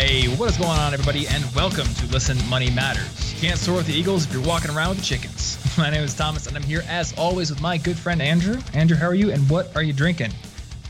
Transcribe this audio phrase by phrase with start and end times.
[0.00, 3.34] Hey, what is going on, everybody, and welcome to Listen Money Matters.
[3.34, 5.58] You can't soar with the Eagles if you're walking around with the chickens.
[5.78, 8.56] My name is Thomas, and I'm here as always with my good friend Andrew.
[8.72, 10.32] Andrew, how are you, and what are you drinking?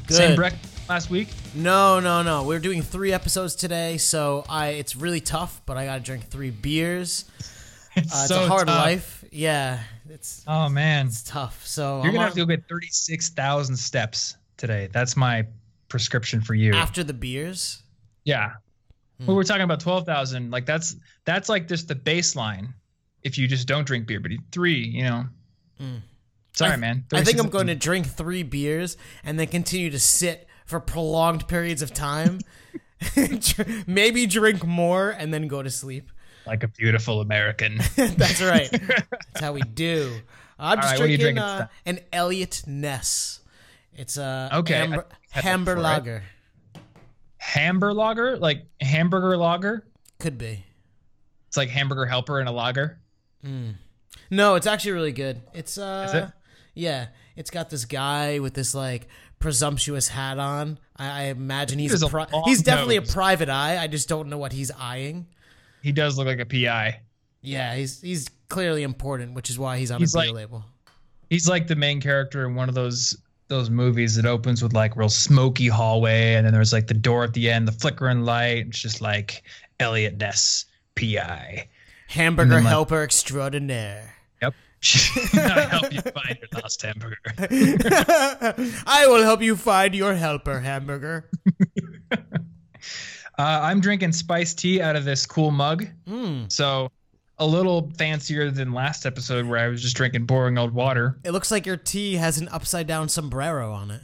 [0.07, 0.15] Good.
[0.15, 1.27] Same breakfast last week?
[1.57, 2.45] No, no, no.
[2.45, 6.51] We're doing three episodes today, so I it's really tough, but I gotta drink three
[6.51, 7.25] beers.
[7.97, 8.85] It's Uh, it's so a hard tough.
[8.85, 9.25] life.
[9.33, 11.67] Yeah, it's Oh man, it's tough.
[11.67, 14.89] So you're I'm gonna on- have to go get 36,000 steps today.
[14.93, 15.45] That's my
[15.89, 16.73] prescription for you.
[16.75, 17.83] after the beers.
[18.25, 18.53] Yeah.
[19.27, 20.51] Well, we're talking about 12,000.
[20.51, 22.73] Like that's that's like just the baseline
[23.23, 25.25] if you just don't drink beer, but three, you know.
[26.55, 26.75] Sorry, Hmm.
[26.75, 27.05] I- man.
[27.13, 31.47] I think I'm going to drink three beers and then continue to sit for prolonged
[31.49, 32.41] periods of time.
[33.87, 36.11] Maybe drink more and then go to sleep.
[36.47, 37.79] like a beautiful American.
[37.97, 38.71] That's right.
[38.71, 40.17] That's how we do.
[40.59, 43.41] I'm just right, what are you drinking drinking uh, an Eliot Ness.
[43.95, 46.23] It's a Okay, amber, think I've had that Hamburger right?
[47.41, 49.87] Hamburger lager, like hamburger lager.
[50.19, 50.65] Could be.
[51.49, 53.01] It's like hamburger helper and a lager.
[54.31, 55.41] No, it's actually really good.
[55.55, 56.29] It's uh Is it?
[56.75, 60.79] yeah, it's got this guy with this like presumptuous hat on.
[60.97, 63.11] I, I imagine he's a a pri- long he's definitely nose.
[63.11, 63.79] a private eye.
[63.83, 65.27] I just don't know what he's eyeing.
[65.83, 67.01] He does look like a PI.
[67.41, 70.65] Yeah, he's he's clearly important, which is why he's on He's a beer like- label.
[71.31, 73.17] He's like the main character in one of those
[73.51, 77.25] those movies that opens with like real smoky hallway, and then there's like the door
[77.25, 78.69] at the end, the flickering light.
[78.69, 79.43] It's just like
[79.79, 81.69] Eliot Ness, PI.
[82.09, 84.15] Hamburger then, like- helper extraordinaire.
[84.41, 84.55] Yep.
[85.35, 87.19] I help you find your lost hamburger.
[88.87, 91.29] I will help you find your helper, hamburger.
[92.13, 92.17] Uh,
[93.39, 95.87] I'm drinking spiced tea out of this cool mug.
[96.49, 96.91] So
[97.41, 101.19] a little fancier than last episode where I was just drinking boring old water.
[101.25, 104.03] It looks like your tea has an upside down sombrero on it.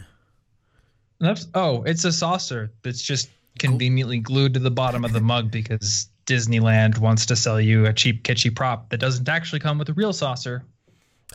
[1.21, 5.51] That's, oh, it's a saucer that's just conveniently glued to the bottom of the mug
[5.51, 9.89] because Disneyland wants to sell you a cheap, kitschy prop that doesn't actually come with
[9.89, 10.65] a real saucer.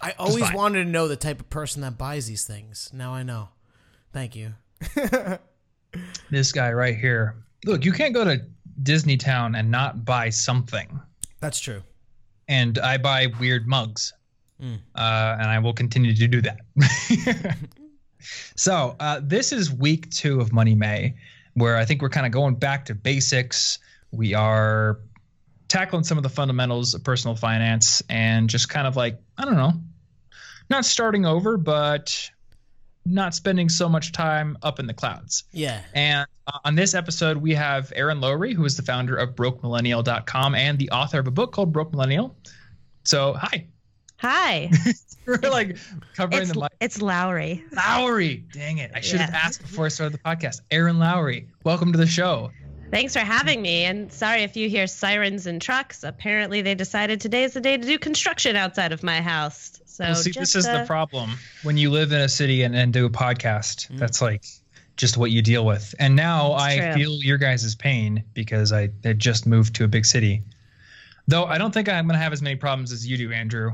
[0.02, 2.90] I always wanted to know the type of person that buys these things.
[2.94, 3.50] Now I know.
[4.12, 4.54] Thank you.
[6.30, 7.36] This guy right here.
[7.66, 8.42] Look, you can't go to
[8.84, 11.00] Disney Town and not buy something.
[11.40, 11.84] That's true.
[12.51, 14.13] And I buy weird mugs.
[14.94, 17.57] Uh, and I will continue to do that.
[18.56, 21.16] so, uh, this is week two of Money May,
[21.53, 23.79] where I think we're kind of going back to basics.
[24.12, 25.00] We are
[25.69, 29.56] tackling some of the fundamentals of personal finance and just kind of like, I don't
[29.56, 29.73] know,
[30.69, 32.29] not starting over, but
[33.06, 35.44] not spending so much time up in the clouds.
[35.51, 35.81] Yeah.
[35.94, 40.56] And uh, on this episode, we have Erin Lowry, who is the founder of BrokeMillennial.com
[40.56, 42.35] and the author of a book called Broke Millennial.
[43.03, 43.66] So, hi.
[44.17, 44.69] Hi,
[45.25, 45.78] We're like
[46.16, 46.72] covering it's, the mic.
[46.79, 47.63] it's Lowry.
[47.72, 48.45] Lowry.
[48.53, 48.91] Dang it.
[48.94, 50.62] I should have asked before I started the podcast.
[50.69, 52.51] Erin Lowry, welcome to the show.
[52.91, 53.85] Thanks for having me.
[53.85, 56.03] And sorry if you hear sirens and trucks.
[56.03, 59.81] Apparently, they decided today is the day to do construction outside of my house.
[59.91, 61.31] So Well, see, just, this is the uh, problem.
[61.63, 63.97] When you live in a city and, and do a podcast, Mm.
[64.00, 64.44] that's like
[64.96, 65.94] just what you deal with.
[66.00, 66.94] And now I true.
[66.94, 70.44] feel your guys' pain because I had just moved to a big city.
[71.28, 73.72] Though I don't think I'm going to have as many problems as you do, Andrew.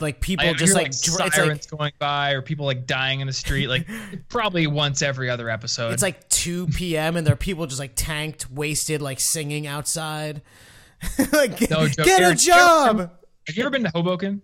[0.00, 2.86] Like people I just hear, like, dr- it's sirens like going by or people like
[2.86, 3.86] dying in the street, like
[4.28, 5.92] probably once every other episode.
[5.92, 7.16] it's like 2 p.m.
[7.16, 10.42] and there are people just like tanked, wasted, like singing outside.
[11.32, 12.06] like, get, No joke.
[12.06, 12.98] get a job.
[13.46, 14.40] have you ever been to Hoboken?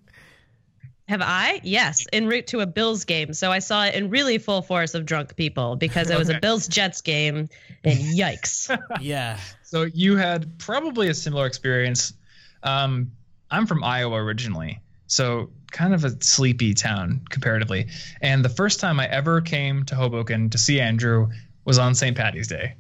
[1.07, 1.61] Have I?
[1.63, 3.35] Yes, en route to a Bills game.
[3.35, 6.39] So I saw it in really full force of drunk people because it was Okay.
[6.39, 7.49] a Bills Jets game,
[7.85, 8.75] and yikes.
[9.01, 9.39] Yeah.
[9.65, 12.15] So you had probably a similar experience.
[12.63, 13.13] Um,
[13.51, 17.89] I'm from Iowa originally, so kind of a sleepy town comparatively.
[18.23, 21.29] And the first time I ever came to Hoboken to see Andrew
[21.67, 22.17] was on St.
[22.17, 22.77] Patty's Day.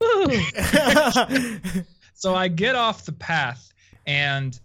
[2.18, 3.70] So I get off the path,
[4.06, 4.58] and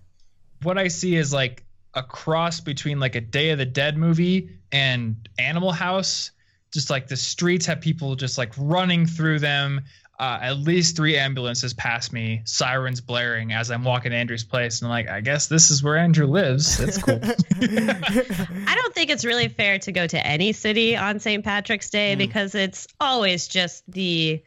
[0.63, 4.49] what I see is like a cross between like a Day of the Dead movie
[4.71, 6.31] and Animal House.
[6.71, 9.81] Just like the streets have people just like running through them.
[10.17, 14.79] Uh, at least three ambulances pass me, sirens blaring as I'm walking to Andrew's place,
[14.79, 16.77] and I'm like, I guess this is where Andrew lives.
[16.77, 17.19] That's cool.
[17.23, 21.43] I don't think it's really fair to go to any city on St.
[21.43, 24.43] Patrick's Day because it's always just the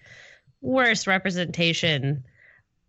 [0.60, 2.22] worst representation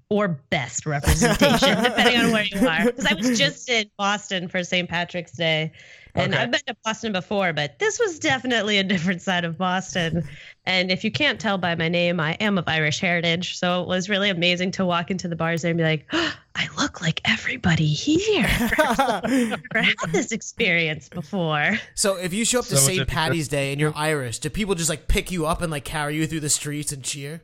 [0.10, 2.86] or best representation, depending on where you are.
[2.86, 4.88] Because I was just in Boston for St.
[4.88, 5.72] Patrick's Day,
[6.14, 6.44] and Okay.
[6.44, 10.28] I've been to Boston before, but this was definitely a different side of Boston.
[10.66, 13.88] And if you can't tell by my name, I am of Irish heritage, so it
[13.88, 17.02] was really amazing to walk into the bars there and be like, oh, I look
[17.02, 18.46] like everybody here.
[18.80, 21.78] I've never had this experience before.
[21.96, 23.08] so if you show up to So St.
[23.08, 26.16] Patty's Day and you're Irish, do people just like pick you up and like carry
[26.16, 27.42] you through the streets and cheer?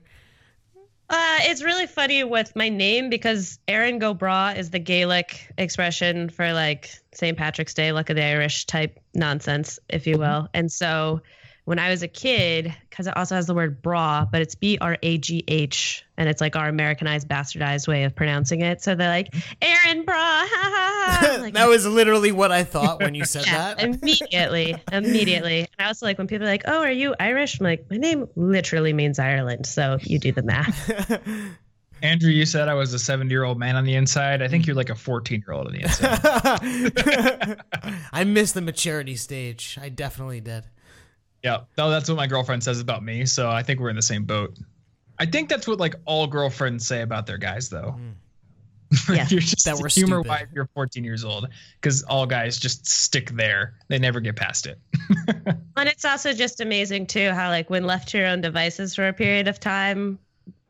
[1.12, 6.30] Uh, it's really funny with my name because Erin go Bragh is the Gaelic expression
[6.30, 7.38] for like St.
[7.38, 10.48] Patrick's Day, luck of the Irish type nonsense, if you will.
[10.54, 11.20] And so
[11.66, 14.78] when I was a kid, because it also has the word bra, but it's B
[14.82, 18.82] R A G H, and it's like our Americanized, bastardized way of pronouncing it.
[18.82, 20.16] So they're like, Aaron Bra.
[20.16, 21.38] Ha, ha, ha.
[21.42, 23.84] Like, that was literally what I thought when you said yeah, that.
[23.84, 25.60] immediately, immediately.
[25.60, 27.98] And I also like when people are like, "Oh, are you Irish?" I'm like, my
[27.98, 31.20] name literally means Ireland, so you do the math.
[32.04, 34.42] Andrew, you said I was a 70 year old man on the inside.
[34.42, 37.62] I think you're like a 14 year old on the inside.
[38.12, 39.78] I missed the maturity stage.
[39.80, 40.64] I definitely did.
[41.44, 41.62] Yeah.
[41.78, 43.26] No, that's what my girlfriend says about me.
[43.26, 44.58] So I think we're in the same boat.
[45.20, 47.96] I think that's what like all girlfriends say about their guys, though.
[47.98, 48.14] Mm.
[49.10, 49.26] Yeah.
[49.30, 50.28] you're just That we're humor stupid.
[50.30, 51.48] why you're 14 years old
[51.80, 53.76] because all guys just stick there.
[53.88, 54.80] They never get past it.
[55.78, 59.08] And it's also just amazing too how like when left to your own devices for
[59.08, 60.20] a period of time,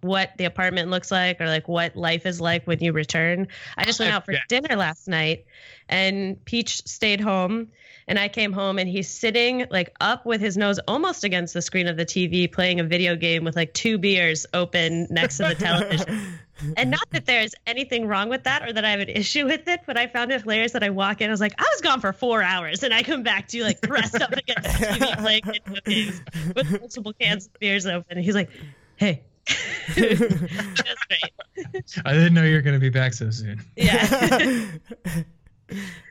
[0.01, 3.47] what the apartment looks like or like what life is like when you return.
[3.77, 4.39] I just went out for Yeah.
[4.47, 5.45] dinner last night
[5.89, 7.69] and Peach stayed home
[8.12, 11.62] and I came home and he's sitting like up with his nose almost against the
[11.62, 15.44] screen of the TV playing a video game with like two beers open next to
[15.44, 16.22] the television.
[16.75, 19.66] and not that there's anything wrong with that or that I have an issue with
[19.69, 21.30] it, but I found it hilarious that I walk in.
[21.30, 23.63] I was like, I was gone for four hours, and I come back to you
[23.63, 26.22] like pressed up against the TV playing video games
[26.54, 28.18] with multiple cans of beers open.
[28.18, 28.50] And he's like,
[28.98, 29.22] Hey,
[29.96, 31.31] that's great.
[32.04, 33.64] I didn't know you were going to be back so soon.
[33.78, 34.66] Yeah,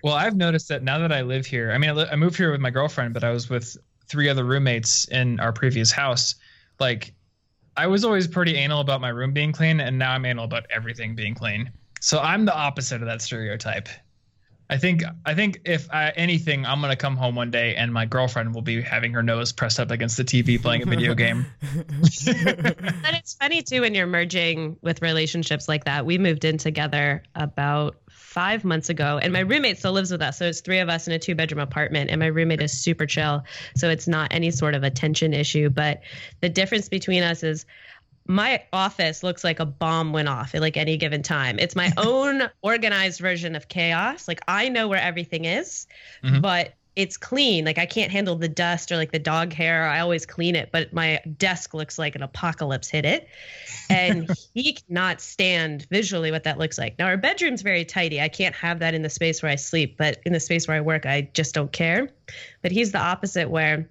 [0.02, 2.36] Well, I've noticed that now that I live here, I mean, I, li- I moved
[2.36, 3.76] here with my girlfriend, but I was with
[4.06, 6.34] three other roommates in our previous house.
[6.78, 7.14] Like,
[7.76, 10.66] I was always pretty anal about my room being clean, and now I'm anal about
[10.70, 11.70] everything being clean.
[12.00, 13.88] So I'm the opposite of that stereotype.
[14.70, 18.06] I think I think if I, anything, I'm gonna come home one day and my
[18.06, 21.44] girlfriend will be having her nose pressed up against the TV playing a video game.
[21.74, 26.06] but it's funny too when you're merging with relationships like that.
[26.06, 27.96] We moved in together about
[28.30, 30.38] five months ago, and my roommate still lives with us.
[30.38, 33.04] So it's three of us in a two bedroom apartment, and my roommate is super
[33.04, 33.42] chill.
[33.74, 35.68] So it's not any sort of a tension issue.
[35.68, 36.02] But
[36.40, 37.66] the difference between us is
[38.28, 41.58] my office looks like a bomb went off at like any given time.
[41.58, 44.28] It's my own organized version of chaos.
[44.28, 45.88] Like I know where everything is,
[46.22, 46.40] Mhm.
[46.40, 47.64] but it's clean.
[47.64, 49.86] Like I can't handle the dust or like the dog hair.
[49.86, 53.28] I always clean it, but my desk looks like an apocalypse hit it.
[53.88, 56.98] And he cannot stand visually what that looks like.
[56.98, 58.20] Now our bedroom's very tidy.
[58.20, 60.76] I can't have that in the space where I sleep, but in the space where
[60.76, 62.10] I work, I just don't care.
[62.62, 63.88] But he's the opposite where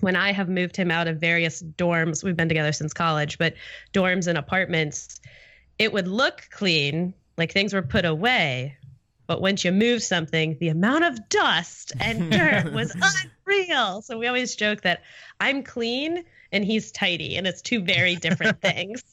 [0.00, 3.54] when I have moved him out of various dorms, we've been together since college, but
[3.92, 5.20] dorms and apartments,
[5.78, 8.76] it would look clean, like things were put away.
[9.28, 12.92] But once you move something, the amount of dust and dirt was
[13.46, 14.02] unreal.
[14.02, 15.02] So we always joke that
[15.38, 19.04] I'm clean and he's tidy, and it's two very different things.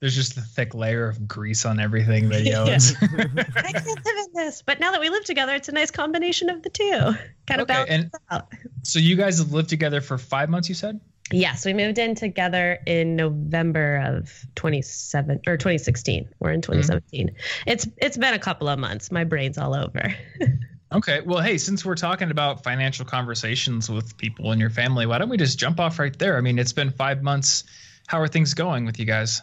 [0.00, 2.96] There's just a thick layer of grease on everything that he owns.
[3.00, 4.62] I can't live in this.
[4.62, 7.14] But now that we live together, it's a nice combination of the two.
[7.46, 8.48] Kind of Okay, balances out.
[8.82, 11.00] so you guys have lived together for five months, you said?
[11.32, 16.28] Yes, we moved in together in November of 27 or 2016.
[16.40, 16.72] We're in mm-hmm.
[16.72, 17.30] 2017.
[17.66, 19.12] It's it's been a couple of months.
[19.12, 20.14] My brain's all over.
[20.92, 21.20] Okay.
[21.20, 25.28] Well, hey, since we're talking about financial conversations with people in your family, why don't
[25.28, 26.36] we just jump off right there?
[26.36, 27.62] I mean, it's been five months.
[28.08, 29.40] How are things going with you guys?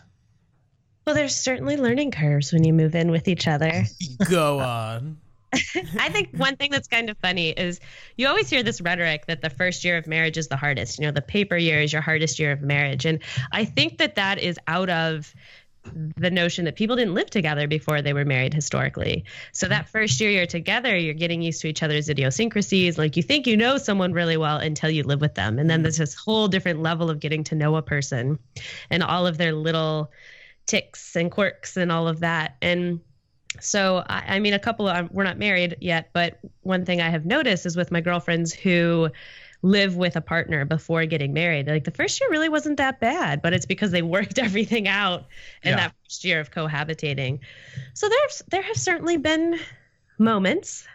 [1.05, 3.85] Well, there's certainly learning curves when you move in with each other.
[4.29, 5.19] Go on.
[5.99, 7.79] I think one thing that's kind of funny is
[8.17, 10.99] you always hear this rhetoric that the first year of marriage is the hardest.
[10.99, 13.05] You know, the paper year is your hardest year of marriage.
[13.05, 13.19] And
[13.51, 15.33] I think that that is out of
[16.17, 19.23] the notion that people didn't live together before they were married historically.
[19.51, 19.91] So that mm-hmm.
[19.91, 22.97] first year you're together, you're getting used to each other's idiosyncrasies.
[22.97, 25.59] Like you think you know someone really well until you live with them.
[25.59, 25.83] And then mm-hmm.
[25.83, 28.39] there's this whole different level of getting to know a person
[28.89, 30.11] and all of their little
[30.65, 32.57] ticks and quirks and all of that.
[32.61, 32.99] And
[33.59, 37.09] so, I, I mean, a couple of, we're not married yet, but one thing I
[37.09, 39.09] have noticed is with my girlfriends who
[39.63, 43.41] live with a partner before getting married, like the first year really wasn't that bad,
[43.41, 45.25] but it's because they worked everything out
[45.63, 45.75] in Yeah.
[45.77, 47.39] that first year of cohabitating.
[47.93, 49.59] So there's, there have certainly been
[50.19, 50.87] moments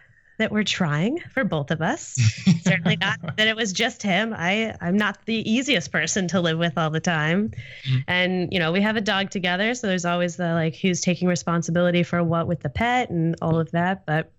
[0.43, 2.15] that we're trying for both of us.
[2.63, 4.35] Certainly not that it was just him.
[4.37, 7.53] I I'm not the easiest person to live with all the time.
[7.89, 8.05] Mhm.
[8.07, 11.29] And you know, we have a dog together, so there's always the like who's taking
[11.29, 14.31] responsibility for what with the pet and all of that, but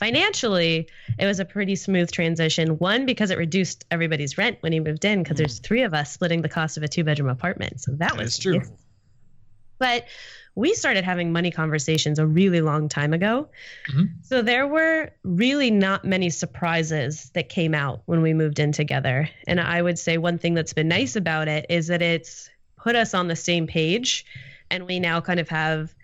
[0.00, 4.80] financially it was a pretty smooth transition one because it reduced everybody's rent when he
[4.80, 7.80] moved in because there's three of us splitting the cost of a two bedroom apartment
[7.80, 8.60] so that, That was true.
[9.78, 10.06] but
[10.56, 13.48] we started having money conversations a really long time ago
[13.92, 14.10] Mhm.
[14.22, 19.28] so there were really not many surprises that came out when we moved in together.
[19.46, 22.94] And I would say one thing that's been nice about it is that it's put
[22.96, 24.24] us on the same page
[24.70, 25.94] and we now kind of have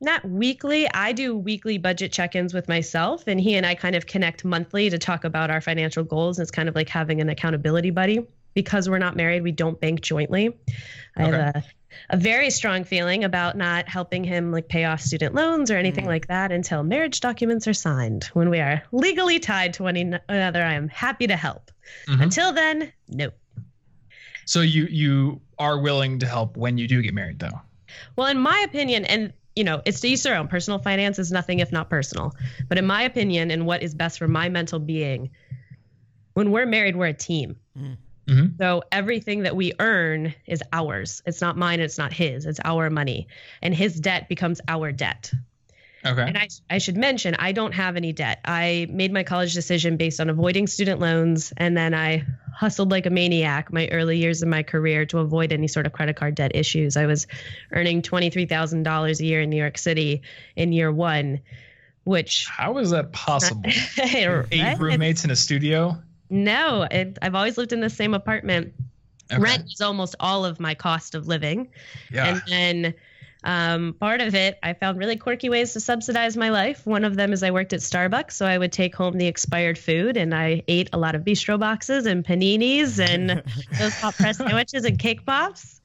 [0.00, 0.88] not weekly.
[0.92, 4.90] I do weekly budget check-ins with myself, and he and I kind of connect monthly
[4.90, 6.38] to talk about our financial goals.
[6.38, 8.26] It's kind of like having an accountability buddy.
[8.52, 10.56] Because we're not married, we don't bank jointly.
[11.16, 11.64] I have a,
[12.10, 16.06] a very strong feeling about not helping him like pay off student loans or anything
[16.06, 18.24] like that until marriage documents are signed.
[18.32, 19.96] When we are legally tied to one
[20.28, 21.70] another, I am happy to help.
[22.08, 22.22] Mhm.
[22.22, 23.30] Until then, no.
[24.44, 27.60] So you you are willing to help when you do get married, though.
[28.14, 30.48] Well, in my opinion, and you know, it's to each their own.
[30.48, 32.34] Personal finance is nothing if not personal.
[32.68, 35.30] But in my opinion, and what is best for my mental being,
[36.34, 37.56] when we're married, we're a team.
[38.26, 38.58] Mhm.
[38.58, 41.22] So everything that we earn is ours.
[41.26, 41.80] It's not mine.
[41.80, 42.46] It's not his.
[42.46, 43.28] It's our money,
[43.62, 45.32] and his debt becomes our debt.
[46.04, 46.22] Okay.
[46.22, 48.40] And I, I should mention, I don't have any debt.
[48.44, 53.06] I made my college decision based on avoiding student loans, and then I hustled like
[53.06, 56.36] a maniac my early years of my career to avoid any sort of credit card
[56.36, 56.96] debt issues.
[56.96, 57.26] I was
[57.72, 60.22] earning $23,000 a year in New York City
[60.54, 61.40] in year one,
[62.04, 62.46] which.
[62.46, 63.62] How is that possible?
[63.98, 66.00] Eight roommates in a studio.
[66.30, 68.74] No, it, I've always lived in the same apartment.
[69.32, 69.40] Okay.
[69.40, 71.68] Rent is almost all of my cost of living.
[72.10, 72.26] Yeah.
[72.26, 72.94] And then
[73.44, 76.86] um, part of it, I found really quirky ways to subsidize my life.
[76.86, 79.78] One of them is I worked at Starbucks, so I would take home the expired
[79.78, 83.42] food, and I ate a lot of bistro boxes and paninis and
[83.78, 85.80] those hot press sandwiches and cake pops.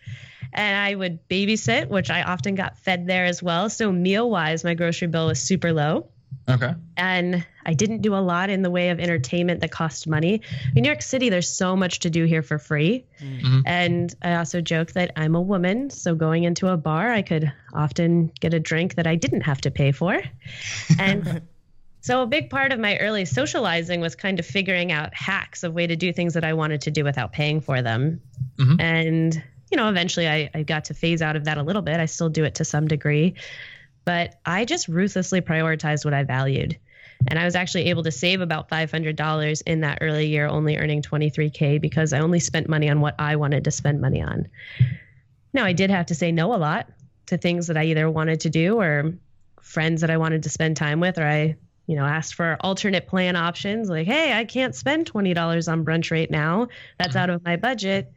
[0.54, 3.70] And I would babysit, which I often got fed there as well.
[3.70, 6.10] So meal wise, my grocery bill was super low
[6.50, 6.74] okay.
[6.98, 10.42] and I didn't do a lot in the way of entertainment that cost money.
[10.76, 13.06] In New York City, there's so much to do here for free.
[13.20, 13.64] Mhm.
[13.66, 17.52] And I also joke that I'm a woman, so going into a bar, I could
[17.74, 20.22] often get a drink that I didn't have to pay for.
[21.00, 21.42] And
[22.02, 25.74] so a big part of my early socializing was kind of figuring out hacks of
[25.74, 28.22] way to do things that I wanted to do without paying for them.
[28.58, 28.82] Mhm.
[28.82, 31.98] And you know, eventually I, I got to phase out of that a little bit.
[31.98, 33.36] I still do it to some degree,
[34.04, 36.78] but I just ruthlessly prioritized what I valued.
[37.28, 41.02] And I was actually able to save about $500 in that early year, only earning
[41.02, 44.48] 23K because I only spent money on what I wanted to spend money on.
[45.54, 46.88] Now, I did have to say no a lot
[47.28, 49.14] to things that I either wanted to do or
[49.62, 51.56] friends that I wanted to spend time with, or I,
[51.88, 56.12] you know, asked for alternate plan options like, hey, I can't spend $20 on brunch
[56.12, 56.68] right now.
[56.98, 58.12] That's out of my budget.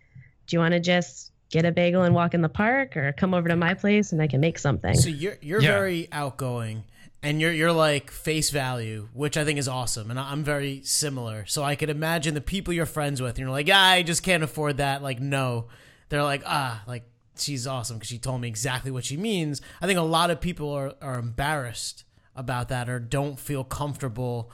[0.46, 3.34] Do you want to just get a bagel and walk in the park or come
[3.34, 4.94] over to my place and I can make something?
[4.96, 5.72] So you're you're Yeah.
[5.72, 6.84] very outgoing,
[7.24, 11.46] and you're you're like face value, which I think is awesome, and I'm very similar.
[11.46, 14.42] So I could imagine the people you're friends with, and you're like, I just can't
[14.42, 15.02] afford that.
[15.02, 15.68] Like, no,
[16.10, 17.04] they're like, ah, like
[17.36, 19.62] she's awesome because she told me exactly what she means.
[19.80, 22.04] I think a lot of people are are embarrassed
[22.36, 24.50] about that or don't feel comfortable.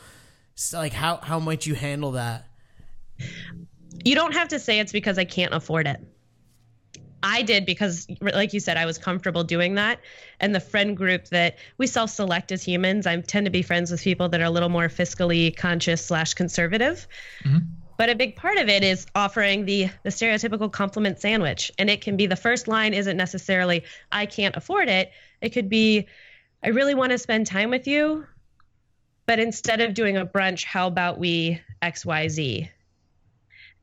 [0.54, 2.46] So, like, how how might you handle that?
[4.04, 6.00] you don't have to say it's because I can't afford it.
[7.22, 10.00] I did because, like you said, I was comfortable doing that.
[10.40, 13.90] And the friend group that we self select as humans, I tend to be friends
[13.90, 17.06] with people that are a little more fiscally conscious slash conservative.
[17.44, 17.58] Mm-hmm.
[17.96, 21.70] But a big part of it is offering the the stereotypical compliment sandwich.
[21.78, 25.12] And it can be the first line isn't necessarily, I can't afford it.
[25.42, 26.06] It could be,
[26.62, 28.26] I really want to spend time with you.
[29.26, 32.70] But instead of doing a brunch, how about we XYZ?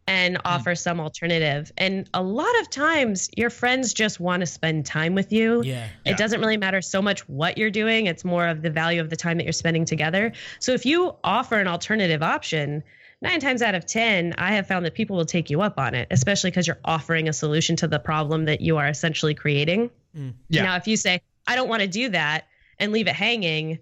[0.08, 0.48] And mm-hmm.
[0.48, 1.72] offer some alternative.
[1.78, 5.62] And a lot of times, your friends just want to spend time with you.
[5.64, 5.88] Yeah.
[6.06, 6.14] Yeah.
[6.14, 9.10] It doesn't really matter so much what you're doing, it's more of the value of
[9.10, 10.32] the time that you're spending together.
[10.60, 12.84] So if you offer an alternative option,
[13.22, 15.94] nine times out of 10, I have found that people will take you up on
[15.94, 19.90] it, especially because you're offering a solution to the problem that you are essentially creating.
[20.16, 20.34] Mm.
[20.50, 20.64] Yeah.
[20.64, 22.48] Now, if you say, I don't want to do that
[22.80, 23.80] and leave it hanging,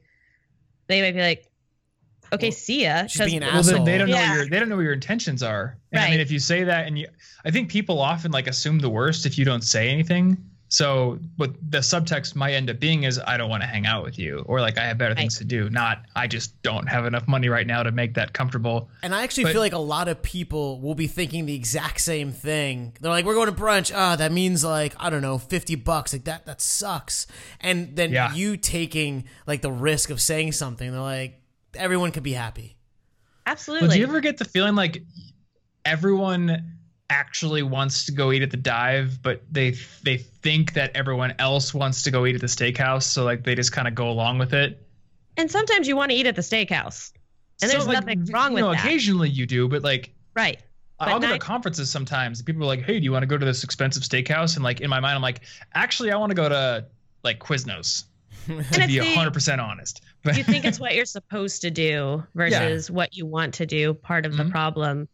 [0.87, 1.47] they might be like,
[2.33, 3.07] okay, see ya.
[3.07, 3.85] she's 'cause- being an Well, asshole.
[3.85, 4.29] they don't know Yeah.
[4.29, 5.77] what your they don't know what your intentions are.
[5.91, 7.07] And I mean, if you say that, and you,
[7.45, 10.37] I think people often like assume the worst if you don't say anything.
[10.67, 14.03] So, what the subtext might end up being is, I don't want to hang out
[14.03, 15.69] with you, or like I have better things to do.
[15.69, 18.89] Not, I just don't have enough money right now to make that comfortable.
[19.03, 22.01] And I actually But- feel like a lot of people will be thinking the exact
[22.01, 22.93] same thing.
[22.99, 23.91] They're like, "We're going to brunch.
[23.95, 26.11] Ah, that means like I don't know, fifty bucks.
[26.13, 27.27] Like that, that sucks."
[27.61, 28.33] And then Yeah.
[28.33, 31.39] you taking like the risk of saying something, they're like,
[31.75, 32.75] everyone could be happy.
[33.45, 33.87] Absolutely.
[33.87, 35.03] Well, do you ever get the feeling like
[35.85, 36.73] everyone
[37.09, 39.71] actually wants to go eat at the dive, but they
[40.03, 43.55] they think that everyone else wants to go eat at the steakhouse, so like they
[43.55, 44.81] just kind of go along with it?
[45.37, 47.11] And sometimes you want to eat at the steakhouse.
[47.61, 48.83] And So, there's like, nothing wrong you with know, that.
[48.85, 50.59] Occasionally you do, but like Right.
[50.99, 52.39] I- I'll But go to conferences sometimes.
[52.39, 54.63] and People are like, "Hey, do you want to go to this expensive steakhouse?" And
[54.63, 55.41] like in my mind, I'm like,
[55.73, 56.85] "Actually, I want to go to
[57.23, 58.05] like Quiznos."
[58.47, 62.23] To be they- hundred percent honest, but you think it's what you're supposed to do
[62.33, 64.51] versus what you want to do, part of the Mhm.
[64.51, 65.07] problem.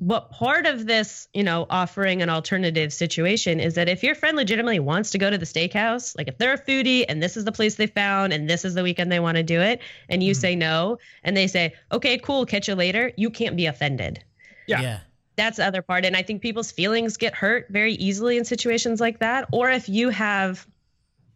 [0.00, 4.36] what part of this, you know, offering an alternative situation is that if your friend
[4.36, 7.44] legitimately wants to go to the steakhouse, like if they're a foodie and this is
[7.44, 10.22] the place they found and this is the weekend they want to do it, and
[10.22, 10.40] you mm-hmm.
[10.40, 14.22] say no, and they say, okay, cool, catch you later, you can't be offended.
[14.68, 14.80] Yeah.
[14.82, 15.00] yeah.
[15.34, 16.04] That's the other part.
[16.04, 19.48] And I think people's feelings get hurt very easily in situations like that.
[19.52, 20.64] Or if you have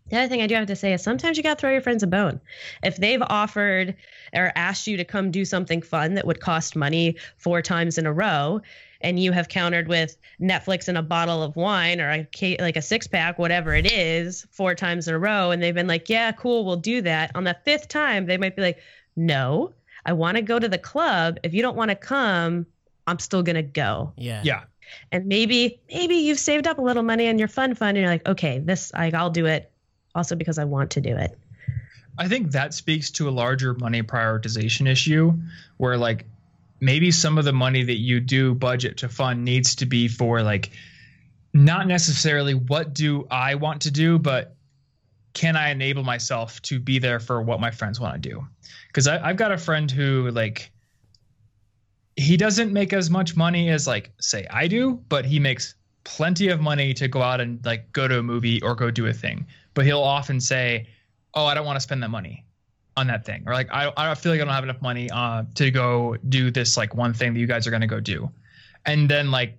[0.08, 1.80] the other thing I do have to say is sometimes you got to throw your
[1.80, 2.40] friends a bone.
[2.82, 3.94] If they've offered
[4.34, 8.06] or asked you to come do something fun that would cost money four times in
[8.06, 8.60] a row,
[9.00, 12.82] and you have countered with Netflix and a bottle of wine or a like a
[12.82, 16.32] six pack, whatever it is, four times in a row, and they've been like, "Yeah,
[16.32, 18.78] cool, we'll do that." On the fifth time, they might be like,
[19.16, 19.72] "No,
[20.06, 21.38] I want to go to the club.
[21.42, 22.66] If you don't want to come,
[23.06, 24.42] I'm still gonna go." Yeah.
[24.44, 24.64] Yeah.
[25.10, 28.12] And maybe maybe you've saved up a little money on your fun fund, and you're
[28.12, 29.71] like, "Okay, this I, I'll do it."
[30.14, 31.36] Also because I want to do it.
[32.18, 35.32] I think that speaks to a larger money prioritization issue
[35.78, 36.26] where like
[36.80, 40.42] maybe some of the money that you do budget to fund needs to be for
[40.42, 40.70] like
[41.54, 44.54] not necessarily what do I want to do, but
[45.32, 48.46] can I enable myself to be there for what my friends want to do?
[48.88, 50.70] Because I've got a friend who like
[52.14, 56.48] he doesn't make as much money as like say I do, but he makes plenty
[56.48, 59.12] of money to go out and like go to a movie or go do a
[59.12, 60.88] thing but he'll often say,
[61.34, 62.44] "Oh, I don't want to spend that money
[62.96, 65.44] on that thing," or like, "I I feel like I don't have enough money uh,
[65.56, 68.30] to go do this like one thing that you guys are gonna go do,"
[68.84, 69.58] and then like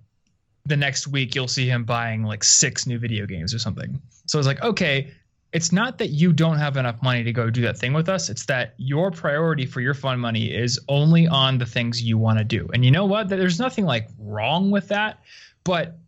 [0.66, 4.00] the next week you'll see him buying like six new video games or something.
[4.26, 5.12] So it's like, okay,
[5.52, 8.28] it's not that you don't have enough money to go do that thing with us.
[8.28, 12.38] It's that your priority for your fun money is only on the things you want
[12.38, 12.68] to do.
[12.72, 13.28] And you know what?
[13.28, 15.20] There's nothing like wrong with that,
[15.62, 15.98] but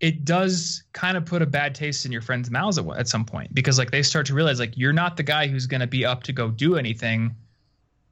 [0.00, 3.24] it does kind of put a bad taste in your friends' mouths at, at some
[3.24, 5.86] point because like they start to realize like you're not the guy who's going to
[5.86, 7.34] be up to go do anything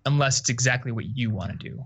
[0.05, 1.85] unless it's exactly what you want to do.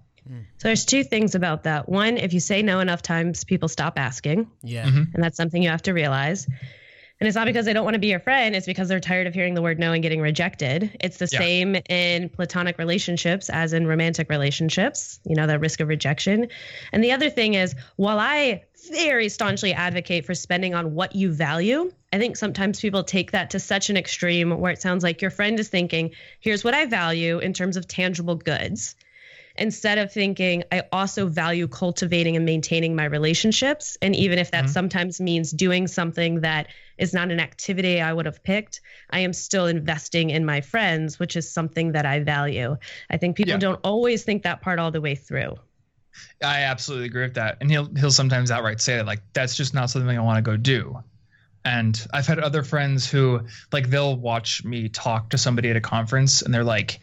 [0.58, 1.88] So there's two things about that.
[1.88, 4.48] One, if you say no enough times, people stop asking.
[4.62, 4.86] Yeah.
[4.86, 5.14] Mm-hmm.
[5.14, 6.46] And that's something you have to realize.
[7.22, 9.28] And it's not because they don't want to be your friend, it's because they're tired
[9.28, 10.96] of hearing the word no and getting rejected.
[10.98, 11.38] It's the yeah.
[11.38, 16.48] same in platonic relationships as in romantic relationships, you know, the risk of rejection.
[16.90, 21.30] And the other thing is, while I very staunchly advocate for spending on what you
[21.30, 25.22] value, I think sometimes people take that to such an extreme where it sounds like
[25.22, 28.96] your friend is thinking, here's what I value in terms of tangible goods
[29.56, 33.98] instead of thinking I also value cultivating and maintaining my relationships.
[34.00, 34.72] And even if that mm-hmm.
[34.72, 39.32] sometimes means doing something that is not an activity I would have picked, I am
[39.32, 42.76] still investing in my friends, which is something that I value.
[43.10, 43.58] I think people yeah.
[43.58, 45.56] don't always think that part all the way through.
[46.42, 47.58] I absolutely agree with that.
[47.60, 50.42] And he'll he'll sometimes outright say that like that's just not something I want to
[50.42, 51.02] go do.
[51.64, 53.40] And I've had other friends who
[53.72, 57.00] like they'll watch me talk to somebody at a conference and they're like,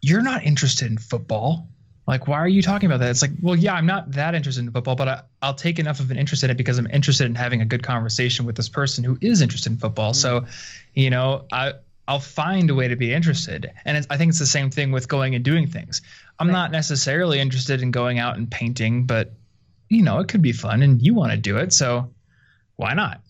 [0.00, 1.68] You're not interested in football
[2.06, 3.10] like why are you talking about that?
[3.10, 6.00] It's like well yeah i'm not that interested in football but I, will take enough
[6.00, 8.68] of an interest in it because i'm interested in having a good conversation with this
[8.68, 10.12] person who is interested in football.
[10.12, 10.44] Mm-hmm.
[10.44, 10.46] so
[10.94, 11.74] you know i
[12.08, 13.70] i'll find a way to be interested.
[13.84, 16.02] And i think it's the same thing with going and doing things.
[16.38, 16.52] I'm right.
[16.52, 19.32] not necessarily interested in going out and painting but
[19.88, 22.12] you know it could be fun and you want to do it so
[22.76, 23.20] why not?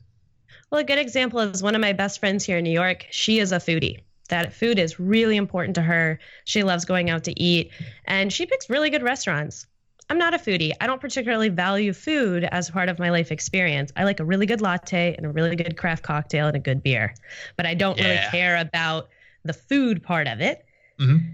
[0.70, 3.06] Well a good example is one of my best friends here in new york.
[3.10, 4.00] She is a foodie
[4.32, 6.18] that food is really important to her.
[6.44, 7.70] She loves going out to eat
[8.06, 9.66] and she picks really good restaurants.
[10.08, 10.72] I'm not a foodie.
[10.80, 13.92] I don't particularly value food as part of my life experience.
[13.94, 16.82] I like a really good latte and a really good craft cocktail and a good
[16.82, 17.14] beer,
[17.58, 18.08] but I don't yeah.
[18.08, 19.10] really care about
[19.44, 20.64] the food part of it.
[20.98, 21.26] Mm-hmm.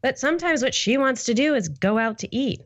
[0.00, 2.60] But sometimes what she wants to do is go out to eat.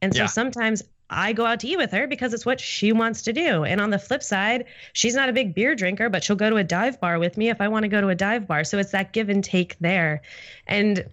[0.00, 0.26] And so yeah.
[0.26, 3.64] sometimes I go out to eat with her because it's what she wants to do.
[3.64, 6.56] And on the flip side, she's not a big beer drinker, but she'll go to
[6.56, 8.64] a dive bar with me if I want to go to a dive bar.
[8.64, 10.22] So it's that give and take there.
[10.66, 11.08] And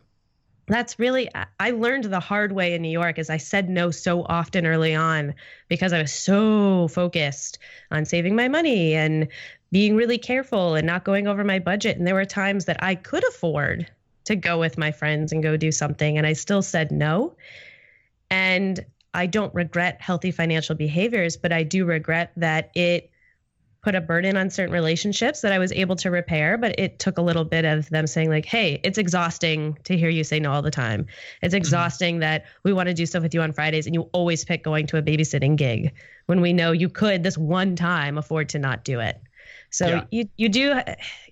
[0.68, 1.30] that's really
[1.60, 4.96] I learned the hard way in New York as I said no so often early
[4.96, 5.34] on
[5.68, 7.60] because I was so focused
[7.92, 9.28] on saving my money and
[9.72, 12.96] being really careful and not going over my budget and there were times that I
[12.96, 13.90] could afford
[14.26, 17.36] to go with my friends and go do something and I still said no.
[18.30, 23.12] And I don't regret healthy financial behaviors, but I do regret that it
[23.84, 27.18] put a burden on certain relationships that I was able to repair, but it took
[27.18, 30.52] a little bit of them saying like, "Hey, it's exhausting to hear you say no
[30.52, 31.06] all the time.
[31.42, 31.58] It's mm-hmm.
[31.58, 32.22] exhausting mm-hmm.
[32.22, 34.88] that we want to do stuff with you on Fridays and you always pick going
[34.88, 35.94] to a babysitting gig
[36.28, 39.22] when we know you could this one time afford to not do it."
[39.70, 40.04] So yeah.
[40.12, 40.80] you you do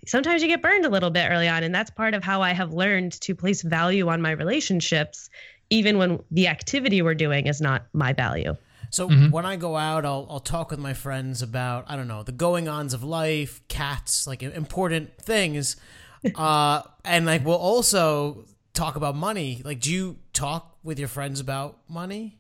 [0.08, 2.54] sometimes you get burned a little bit early on and that's part of how I
[2.54, 5.30] have learned to place value on my relationships
[5.72, 8.56] even when the activity we're doing is not my value.
[8.92, 9.32] So mm-hmm.
[9.32, 12.34] when I go out, I'll I'll talk with my friends about I don't know the
[12.34, 15.78] going ons of life, cats, like important things,
[16.36, 19.62] uh, and like we'll also talk about money.
[19.64, 22.38] Like, do you talk with your friends about money?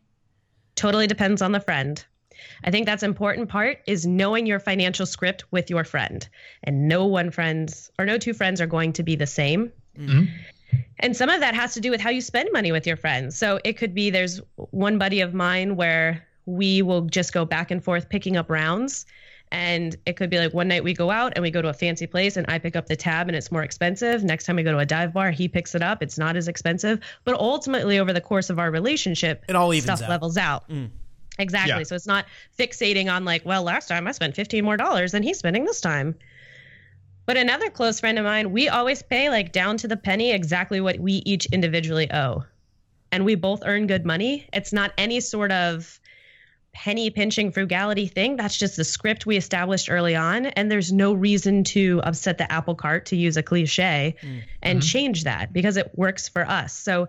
[0.75, 2.03] Totally depends on the friend.
[2.63, 6.27] I think that's important part is knowing your financial script with your friend.
[6.63, 9.71] And no one friends or no two friends are going to be the same.
[9.97, 10.25] Mm-hmm.
[10.99, 13.37] And some of that has to do with how you spend money with your friends.
[13.37, 17.71] So it could be there's one buddy of mine where we will just go back
[17.71, 19.05] and forth picking up rounds.
[19.53, 21.73] And it could be like one night we go out and we go to a
[21.73, 24.23] fancy place and I pick up the tab and it's more expensive.
[24.23, 26.01] Next time we go to a dive bar, he picks it up.
[26.01, 27.01] It's not as expensive.
[27.25, 30.09] But ultimately, over the course of our relationship, it all evens stuff out.
[30.09, 30.69] levels out.
[30.69, 30.89] Mm.
[31.37, 31.79] Exactly.
[31.79, 31.83] Yeah.
[31.83, 32.25] So it's not
[32.57, 35.81] fixating on like, well, last time I spent 15 more dollars than he's spending this
[35.81, 36.15] time.
[37.31, 40.81] But another close friend of mine, we always pay like down to the penny exactly
[40.81, 42.43] what we each individually owe.
[43.09, 44.49] And we both earn good money.
[44.51, 45.97] It's not any sort of
[46.73, 48.35] penny pinching frugality thing.
[48.35, 50.45] That's just the script we established early on.
[50.45, 54.39] And there's no reason to upset the apple cart, to use a cliche, mm-hmm.
[54.61, 56.73] and change that because it works for us.
[56.73, 57.07] So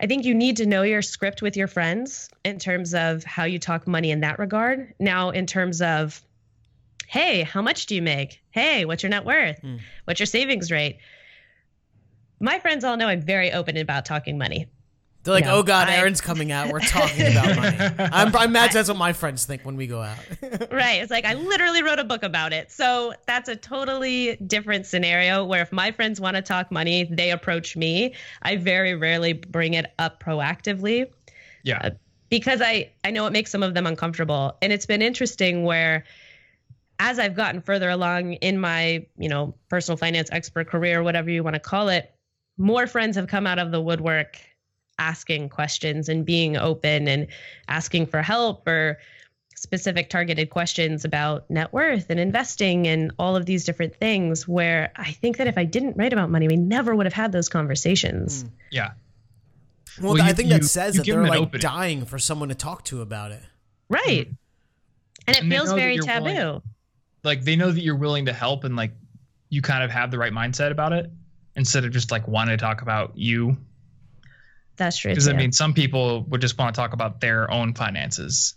[0.00, 3.44] I think you need to know your script with your friends in terms of how
[3.44, 4.94] you talk money in that regard.
[4.98, 6.22] Now, in terms of,
[7.08, 8.42] hey, how much do you make?
[8.50, 9.60] Hey, what's your net worth?
[9.62, 9.80] Mm.
[10.04, 10.98] What's your savings rate?
[12.38, 14.66] My friends all know I'm very open about talking money.
[15.24, 16.70] They're like, "Oh God, I, Erin's coming out.
[16.70, 20.00] We're talking about money." I'm, I imagine that's what my friends think when we go
[20.00, 20.18] out.
[20.70, 21.02] right.
[21.02, 22.70] It's like I literally wrote a book about it.
[22.70, 25.44] So that's a totally different scenario.
[25.44, 28.14] Where if my friends want to talk money, they approach me.
[28.42, 31.10] I very rarely bring it up proactively.
[31.64, 31.80] Yeah.
[31.82, 31.90] Uh,
[32.30, 36.04] because I I know it makes some of them uncomfortable, and it's been interesting where
[36.98, 41.42] as I've gotten further along in my, you know, personal finance expert career, whatever you
[41.42, 42.12] want to call it,
[42.56, 44.38] more friends have come out of the woodwork
[44.98, 47.28] asking questions and being open and
[47.68, 48.98] asking for help or
[49.54, 54.92] specific targeted questions about net worth and investing and all of these different things where
[54.96, 57.48] I think that if I didn't write about money, we never would have had those
[57.48, 58.44] conversations.
[58.44, 58.50] Mm.
[58.70, 58.90] Yeah.
[60.00, 61.60] Well, well I you, think that you, says you that they're like opening.
[61.60, 63.42] dying for someone to talk to about it.
[63.88, 64.28] Right.
[64.28, 64.36] Mm.
[65.26, 66.24] And it and feels very taboo.
[66.24, 66.62] Willing,
[67.24, 68.92] like they know that you're willing to help and like
[69.48, 71.10] you kind of have the right mindset about it
[71.56, 73.56] instead of just like wanting to talk about you
[74.78, 75.10] that's true.
[75.10, 78.54] Because I mean, some people would just want to talk about their own finances,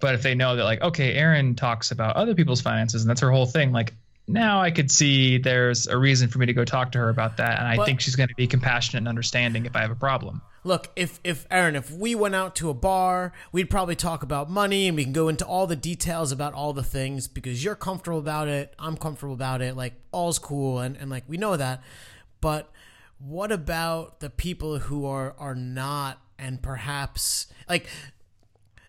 [0.00, 3.20] but if they know that, like, okay, Erin talks about other people's finances and that's
[3.20, 3.92] her whole thing, like,
[4.26, 7.36] now I could see there's a reason for me to go talk to her about
[7.36, 9.90] that, and I but, think she's going to be compassionate and understanding if I have
[9.90, 10.40] a problem.
[10.62, 14.48] Look, if if Erin, if we went out to a bar, we'd probably talk about
[14.48, 17.74] money, and we can go into all the details about all the things because you're
[17.74, 21.56] comfortable about it, I'm comfortable about it, like all's cool, and and like we know
[21.56, 21.82] that,
[22.40, 22.70] but
[23.18, 27.86] what about the people who are are not and perhaps like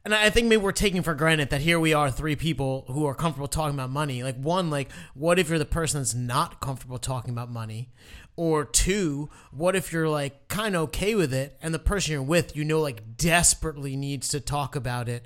[0.06, 3.08] and I think maybe we're taking for granted that here we are, three people who
[3.08, 4.22] are comfortable talking about money.
[4.22, 7.90] Like, one, like, what if you're the person that's not comfortable talking about money?
[8.36, 12.22] Or two, what if you're like kind of okay with it and the person you're
[12.22, 15.24] with, you know, like desperately needs to talk about it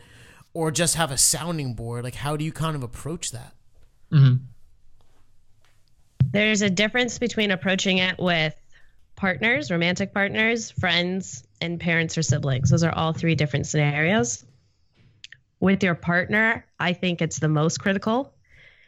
[0.54, 2.06] or just have a sounding board?
[2.06, 3.54] Like, how do you kind of approach that?
[4.14, 4.36] Mm-hmm.
[6.32, 8.56] There's a difference between approaching it with
[9.16, 12.70] partners, romantic partners, friends, and parents or siblings.
[12.70, 14.46] Those are all three different scenarios.
[15.60, 18.34] With your partner, I think it's the most critical.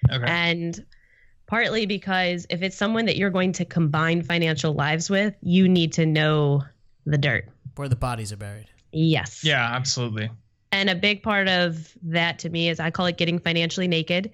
[0.10, 0.26] Okay.
[0.26, 0.86] And
[1.48, 5.94] partly because if it's someone that you're going to combine financial lives with, you need
[5.94, 6.64] to know
[7.06, 7.50] the dirt.
[7.76, 8.68] Where the bodies are buried.
[8.94, 9.44] Yes.
[9.44, 10.30] Yeah, absolutely.
[10.72, 14.32] And a big part of that to me is I call it getting financially naked.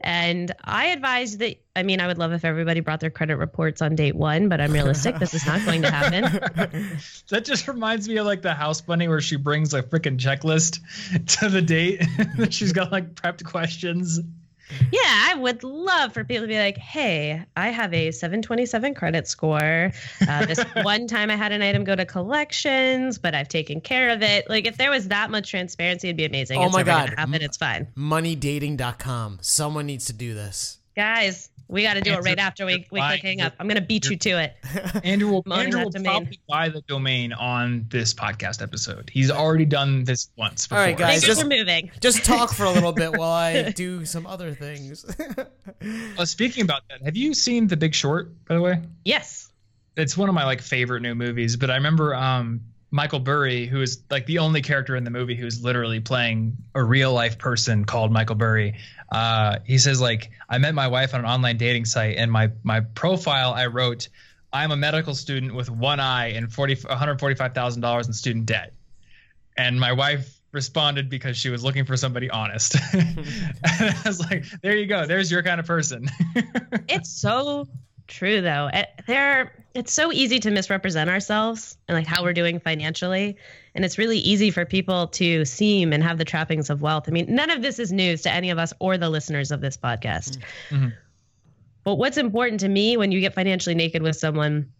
[0.00, 3.82] And I advise that, I mean, I would love if everybody brought their credit reports
[3.82, 5.18] on date one, but I'm realistic.
[5.18, 6.22] this is not going to happen.
[7.30, 10.80] that just reminds me of like the house bunny where she brings a freaking checklist
[11.38, 12.04] to the date.
[12.50, 14.20] She's got like prepped questions.
[14.92, 19.28] Yeah, I would love for people to be like, hey, I have a 727 credit
[19.28, 19.92] score.
[20.26, 24.10] Uh, this one time I had an item go to collections, but I've taken care
[24.10, 24.48] of it.
[24.48, 26.60] Like, if there was that much transparency, it'd be amazing.
[26.60, 27.14] Oh it's my God.
[27.16, 27.42] Happen.
[27.42, 27.88] It's fine.
[27.96, 29.38] Moneydating.com.
[29.40, 30.78] Someone needs to do this.
[30.96, 33.52] Guys, we got to do it right after we, we click hang up.
[33.60, 34.56] I'm going to beat you to it.
[35.04, 39.10] Andrew will, Andrew will probably buy the domain on this podcast episode.
[39.12, 40.66] He's already done this once.
[40.66, 40.78] Before.
[40.78, 41.90] All right, guys, just, moving.
[42.00, 45.04] just talk for a little bit while I do some other things.
[46.18, 48.32] uh, speaking about that, have you seen The Big Short?
[48.46, 49.50] By the way, yes.
[49.96, 51.56] It's one of my like favorite new movies.
[51.56, 55.34] But I remember um, Michael Burry, who is like the only character in the movie
[55.34, 58.76] who's literally playing a real life person called Michael Burry.
[59.10, 62.50] Uh, he says like I met my wife on an online dating site, and my
[62.62, 64.08] my profile I wrote,
[64.52, 68.06] I'm a medical student with one eye and forty one hundred forty five thousand dollars
[68.06, 68.72] in student debt,
[69.56, 72.76] and my wife responded because she was looking for somebody honest.
[72.92, 73.26] and
[73.62, 76.08] I was like, there you go, there's your kind of person.
[76.88, 77.66] it's so
[78.08, 78.68] true though.
[78.72, 83.36] Eh, there, it's so easy to misrepresent ourselves and like how we're doing financially,
[83.74, 87.04] and it's really easy for people to seem and have the trappings of wealth.
[87.06, 89.60] I mean, none of this is news to any of us or the listeners of
[89.60, 90.38] this podcast.
[90.70, 90.88] Mm-hmm.
[91.84, 94.70] But what's important to me when you get financially naked with someone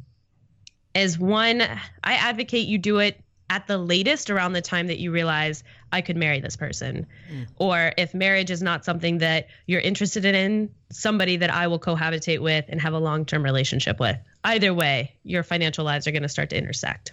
[0.95, 5.11] is one, I advocate you do it at the latest around the time that you
[5.11, 7.07] realize I could marry this person.
[7.33, 7.47] Mm.
[7.57, 12.41] Or if marriage is not something that you're interested in, somebody that I will cohabitate
[12.41, 14.17] with and have a long term relationship with.
[14.45, 17.13] Either way, your financial lives are going to start to intersect.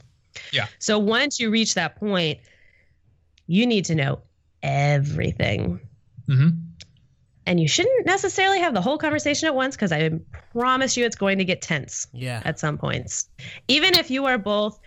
[0.51, 0.67] Yeah.
[0.79, 2.39] So once you reach that point,
[3.47, 4.19] you need to know
[4.61, 5.79] everything.
[6.27, 6.49] Mm-hmm.
[7.47, 10.09] And you shouldn't necessarily have the whole conversation at once because I
[10.51, 12.41] promise you it's going to get tense yeah.
[12.43, 13.29] at some points.
[13.67, 14.79] Even if you are both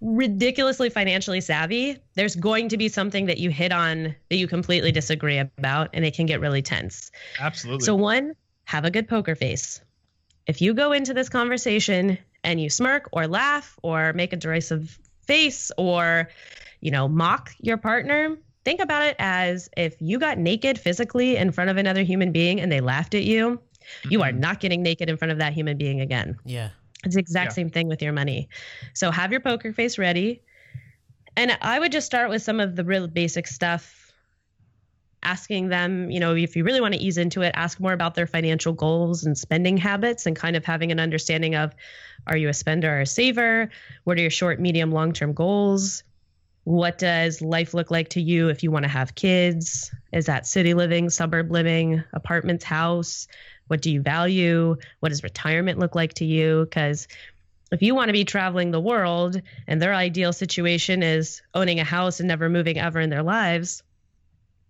[0.00, 4.92] ridiculously financially savvy, there's going to be something that you hit on that you completely
[4.92, 7.10] disagree about, and it can get really tense.
[7.38, 7.84] Absolutely.
[7.84, 8.34] So, one,
[8.64, 9.80] have a good poker face.
[10.46, 14.98] If you go into this conversation and you smirk or laugh or make a derisive
[15.22, 16.30] face or,
[16.80, 21.52] you know, mock your partner, think about it as if you got naked physically in
[21.52, 24.10] front of another human being and they laughed at you, mm-hmm.
[24.10, 24.40] you are mm-hmm.
[24.40, 26.36] not getting naked in front of that human being again.
[26.44, 26.70] Yeah.
[27.04, 27.54] It's the exact yeah.
[27.54, 28.48] same thing with your money.
[28.94, 30.42] So have your poker face ready.
[31.36, 33.96] And I would just start with some of the real basic stuff.
[35.22, 38.14] Asking them, you know, if you really want to ease into it, ask more about
[38.14, 41.74] their financial goals and spending habits and kind of having an understanding of
[42.26, 43.68] are you a spender or a saver?
[44.04, 46.04] What are your short, medium, long term goals?
[46.64, 49.90] What does life look like to you if you want to have kids?
[50.12, 53.28] Is that city living, suburb living, apartments, house?
[53.70, 54.76] What do you value?
[54.98, 56.64] What does retirement look like to you?
[56.64, 57.06] Because
[57.70, 61.84] if you want to be traveling the world and their ideal situation is owning a
[61.84, 63.84] house and never moving ever in their lives,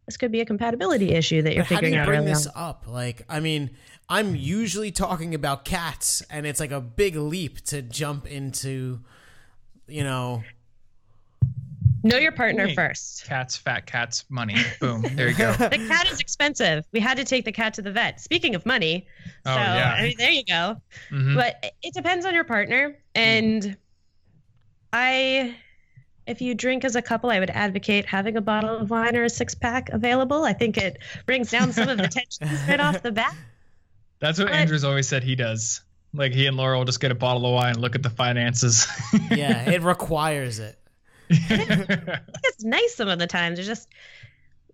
[0.04, 2.00] this could be a compatibility issue that you're but figuring out.
[2.00, 2.84] How do you bring this up?
[2.86, 3.70] Like, I mean,
[4.10, 9.00] I'm usually talking about cats, and it's like a big leap to jump into,
[9.88, 10.42] you know,
[12.02, 13.26] Know your partner first.
[13.26, 14.56] Cats, fat cats, money.
[14.80, 15.04] Boom.
[15.12, 15.52] There you go.
[15.58, 16.84] the cat is expensive.
[16.92, 18.20] We had to take the cat to the vet.
[18.20, 19.06] Speaking of money,
[19.44, 19.94] oh, so yeah.
[19.98, 20.80] I mean, there you go.
[21.10, 21.34] Mm-hmm.
[21.34, 22.96] But it depends on your partner.
[23.14, 23.76] And mm.
[24.92, 25.56] I,
[26.26, 29.24] if you drink as a couple, I would advocate having a bottle of wine or
[29.24, 30.44] a six pack available.
[30.44, 33.34] I think it brings down some of the tensions right off the bat.
[34.20, 35.82] That's what but, Andrew's always said he does.
[36.12, 38.10] Like he and Laura will just get a bottle of wine and look at the
[38.10, 38.86] finances.
[39.30, 40.79] yeah, it requires it.
[41.30, 43.58] it's nice some of the times.
[43.58, 43.88] It's just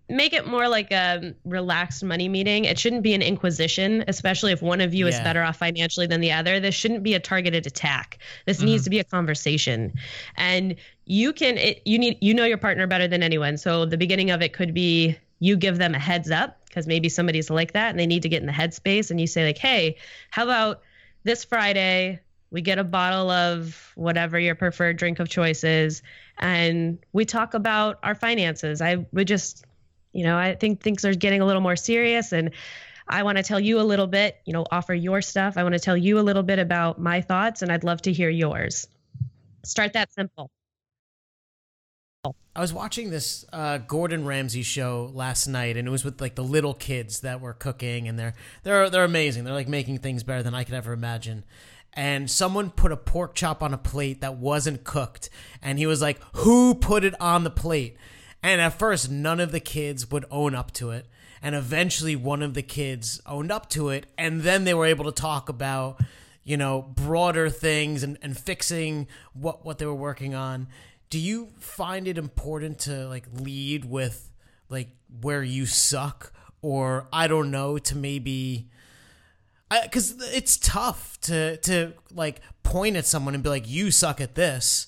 [0.09, 2.65] make it more like a relaxed money meeting.
[2.65, 5.13] It shouldn't be an inquisition, especially if one of you yeah.
[5.13, 6.59] is better off financially than the other.
[6.59, 8.19] This shouldn't be a targeted attack.
[8.45, 8.67] This mm-hmm.
[8.67, 9.93] needs to be a conversation.
[10.35, 13.57] And you can it, you need you know your partner better than anyone.
[13.57, 17.09] So the beginning of it could be you give them a heads up because maybe
[17.09, 19.57] somebody's like that and they need to get in the headspace and you say like,
[19.57, 19.97] "Hey,
[20.31, 20.81] how about
[21.23, 26.01] this Friday we get a bottle of whatever your preferred drink of choice is
[26.39, 28.81] and we talk about our finances.
[28.81, 29.65] I would just,
[30.13, 32.51] you know, I think things are getting a little more serious and
[33.09, 35.57] I want to tell you a little bit, you know, offer your stuff.
[35.57, 38.13] I want to tell you a little bit about my thoughts and I'd love to
[38.13, 38.87] hear yours.
[39.63, 40.51] Start that simple.
[42.55, 46.35] I was watching this uh, Gordon Ramsay show last night, and it was with like
[46.35, 49.43] the little kids that were cooking, and they're they're they're amazing.
[49.43, 51.45] They're like making things better than I could ever imagine
[51.97, 55.31] and someone put a pork chop on a plate that wasn't cooked.
[55.63, 57.97] And he was like, Who put it on the plate?
[58.43, 61.07] And at first, none of the kids would own up to it.
[61.41, 64.05] And eventually, one of the kids owned up to it.
[64.15, 65.99] And then they were able to talk about,
[66.43, 70.67] you know, broader things and, and fixing what, what they were working on.
[71.09, 74.31] Do you find it important to like lead with
[74.69, 74.89] like
[75.21, 76.31] where you suck?
[76.61, 78.69] Or I don't know, to maybe
[79.69, 84.35] because it's tough to to like point at someone and be like, "You suck at
[84.35, 84.87] this."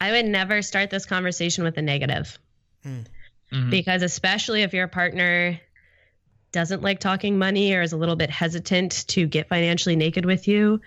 [0.00, 2.38] I would never start this conversation with a negative,
[2.84, 3.04] mm.
[3.52, 3.70] mm-hmm.
[3.70, 5.60] because especially if your partner
[6.52, 10.48] doesn't like talking money or is a little bit hesitant to get financially naked with
[10.48, 10.80] you.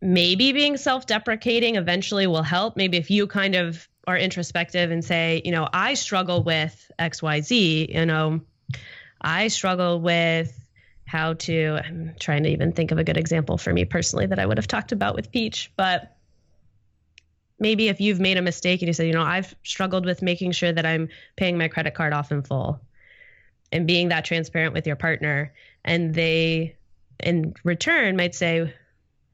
[0.00, 2.76] Maybe being self deprecating eventually will help.
[2.76, 7.94] Maybe if you kind of are introspective and say, you know, I struggle with XYZ,
[7.94, 8.40] you know,
[9.20, 10.56] I struggle with
[11.04, 14.38] how to, I'm trying to even think of a good example for me personally that
[14.38, 16.16] I would have talked about with Peach, but
[17.58, 20.52] maybe if you've made a mistake and you said, you know, I've struggled with making
[20.52, 22.80] sure that I'm paying my credit card off in full
[23.72, 25.52] and being that transparent with your partner.
[25.84, 26.76] And they,
[27.22, 28.72] in return, might say,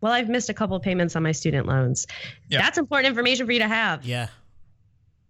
[0.01, 2.07] well, I've missed a couple of payments on my student loans.
[2.49, 2.61] Yeah.
[2.63, 4.05] That's important information for you to have.
[4.05, 4.29] Yeah.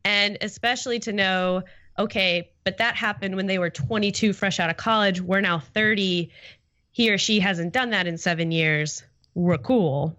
[0.05, 1.62] And especially to know
[1.99, 5.21] okay, but that happened when they were 22, fresh out of college.
[5.21, 6.31] We're now 30.
[6.93, 9.03] he or she hasn't done that in seven years,
[9.35, 10.19] we're cool.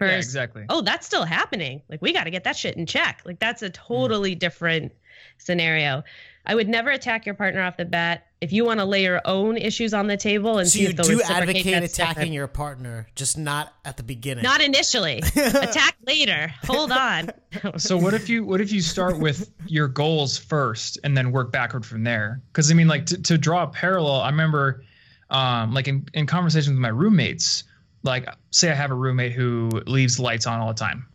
[0.00, 0.64] Yeah, exactly.
[0.68, 1.82] Oh, that's still happening.
[1.88, 3.22] Like we got to get that shit in check.
[3.24, 4.38] Like that's a totally mm.
[4.38, 4.92] different
[5.38, 6.02] scenario.
[6.46, 8.26] I would never attack your partner off the bat.
[8.40, 11.02] If you want to lay your own issues on the table and see the so
[11.04, 14.44] see you if do advocate attacking your partner, just not at the beginning.
[14.44, 15.18] Not initially.
[15.36, 16.52] Attack later.
[16.64, 17.30] Hold on.
[17.78, 21.50] so what if you what if you start with your goals first and then work
[21.50, 22.42] backward from there?
[22.52, 24.84] Because I mean, like to, to draw a parallel, I remember,
[25.30, 27.64] um, like in in conversations with my roommates,
[28.02, 31.06] like say I have a roommate who leaves lights on all the time,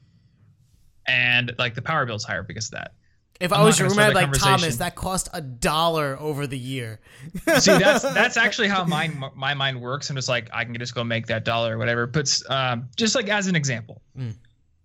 [1.05, 2.93] and like the power bill's higher because of that
[3.39, 6.99] if I'm i was your roommate like Thomas, that cost a dollar over the year.
[7.59, 10.09] See, that's that's actually how my my mind works.
[10.09, 12.05] I'm just like I can just go make that dollar or whatever.
[12.05, 14.33] But um, just like as an example, mm.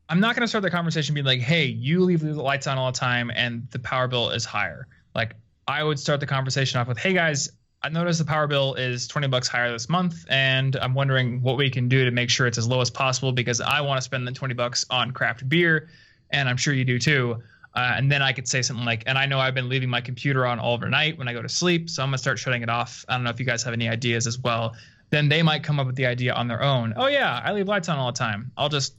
[0.08, 2.78] I'm not going to start the conversation being like, "Hey, you leave the lights on
[2.78, 4.86] all the time, and the power bill is higher."
[5.16, 5.34] Like
[5.66, 7.50] I would start the conversation off with, "Hey guys,
[7.82, 11.56] I noticed the power bill is 20 bucks higher this month, and I'm wondering what
[11.56, 14.02] we can do to make sure it's as low as possible because I want to
[14.02, 15.88] spend the 20 bucks on craft beer,
[16.30, 17.42] and I'm sure you do too."
[17.74, 20.00] Uh, and then I could say something like, and I know I've been leaving my
[20.00, 22.68] computer on all overnight when I go to sleep, so I'm gonna start shutting it
[22.68, 23.04] off.
[23.08, 24.76] I don't know if you guys have any ideas as well.
[25.10, 26.94] Then they might come up with the idea on their own.
[26.96, 28.52] Oh yeah, I leave lights on all the time.
[28.56, 28.94] I'll just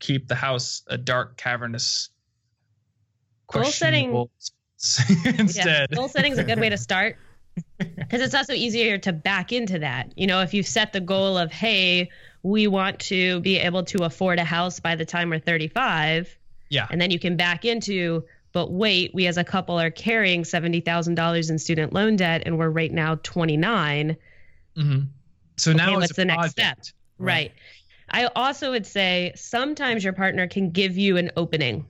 [0.00, 2.10] keep the house a dark, cavernous.
[3.52, 4.10] Goal setting
[5.24, 5.88] instead.
[5.90, 7.16] Yeah, goal setting is a good way to start
[7.78, 10.12] because it's also easier to back into that.
[10.16, 12.10] You know, if you set the goal of, hey,
[12.42, 16.36] we want to be able to afford a house by the time we're 35
[16.72, 16.86] yeah.
[16.90, 21.50] And then you can back into, but wait, we as a couple are carrying $70,000
[21.50, 24.16] in student loan debt and we're right now 29.
[24.76, 25.00] Mm-hmm.
[25.58, 26.78] So okay, now what's the next step?
[27.18, 27.52] Right.
[28.08, 28.24] right.
[28.24, 31.84] I also would say sometimes your partner can give you an opening.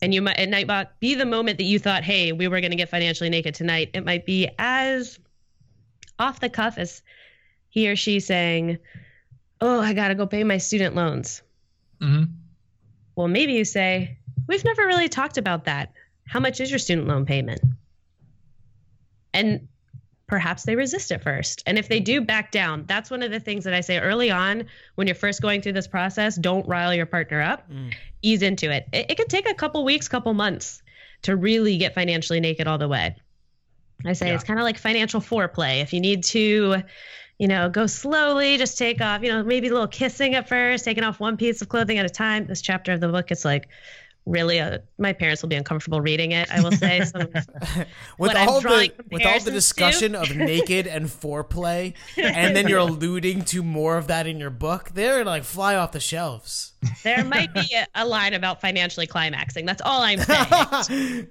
[0.00, 2.70] And you might it might be the moment that you thought, hey, we were going
[2.70, 3.90] to get financially naked tonight.
[3.92, 5.18] It might be as
[6.20, 7.02] off the cuff as
[7.68, 8.78] he or she saying,
[9.60, 11.42] oh, I got to go pay my student loans.
[12.00, 12.24] Mm-hmm.
[13.20, 14.16] Well, maybe you say,
[14.50, 15.92] We've never really talked about that.
[16.26, 17.60] How much is your student loan payment?
[19.32, 19.68] And
[20.26, 21.62] perhaps they resist at first.
[21.66, 24.28] And if they do back down, that's one of the things that I say early
[24.28, 26.34] on when you're first going through this process.
[26.34, 27.94] Don't rile your partner up, mm.
[28.22, 28.88] ease into it.
[28.92, 29.06] it.
[29.12, 30.82] It could take a couple weeks, couple months
[31.22, 33.14] to really get financially naked all the way.
[34.04, 34.34] I say yeah.
[34.34, 35.80] it's kind of like financial foreplay.
[35.80, 36.82] If you need to,
[37.38, 40.84] you know, go slowly, just take off, you know, maybe a little kissing at first,
[40.84, 42.48] taking off one piece of clothing at a time.
[42.48, 43.68] This chapter of the book, it's like
[44.26, 46.50] really a, uh, my parents will be uncomfortable reading it.
[46.50, 47.22] I will say some
[48.18, 50.20] with all the with all the discussion to.
[50.20, 54.90] of naked and foreplay, and then you're alluding to more of that in your book.
[54.90, 56.72] They're like fly off the shelves.
[57.02, 59.66] There might be a, a line about financially climaxing.
[59.66, 61.28] That's all I'm saying.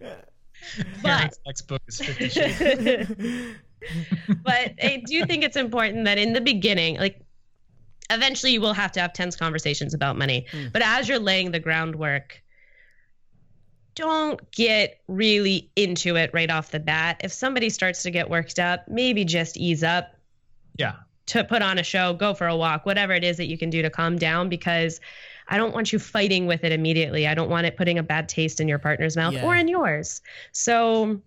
[1.01, 3.55] but next book is Fifty
[4.43, 7.21] but I do think it's important that in the beginning, like
[8.09, 10.45] eventually you will have to have tense conversations about money.
[10.51, 10.73] Mm.
[10.73, 12.41] But as you're laying the groundwork,
[13.99, 17.19] don't get really into it right off the bat.
[17.21, 20.15] If somebody starts to get worked up, maybe just ease up.
[20.77, 20.93] Yeah.
[21.27, 23.69] To put on a show, go for a walk, whatever it is that you can
[23.69, 25.01] do to calm down because
[25.49, 27.27] I don't want you fighting with it immediately.
[27.27, 29.45] I don't want it putting a bad taste in your partner's mouth yeah.
[29.45, 30.21] or in yours.
[30.53, 31.19] So,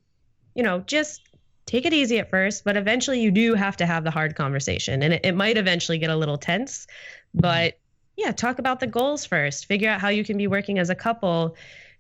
[0.55, 1.21] you know, just
[1.67, 5.03] take it easy at first, but eventually you do have to have the hard conversation.
[5.03, 6.87] And it, it might eventually get a little tense,
[7.35, 8.25] but mm-hmm.
[8.25, 9.67] yeah, talk about the goals first.
[9.67, 11.55] Figure out how you can be working as a couple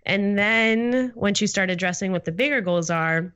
[0.05, 3.33] and then once you start addressing what the bigger goals are,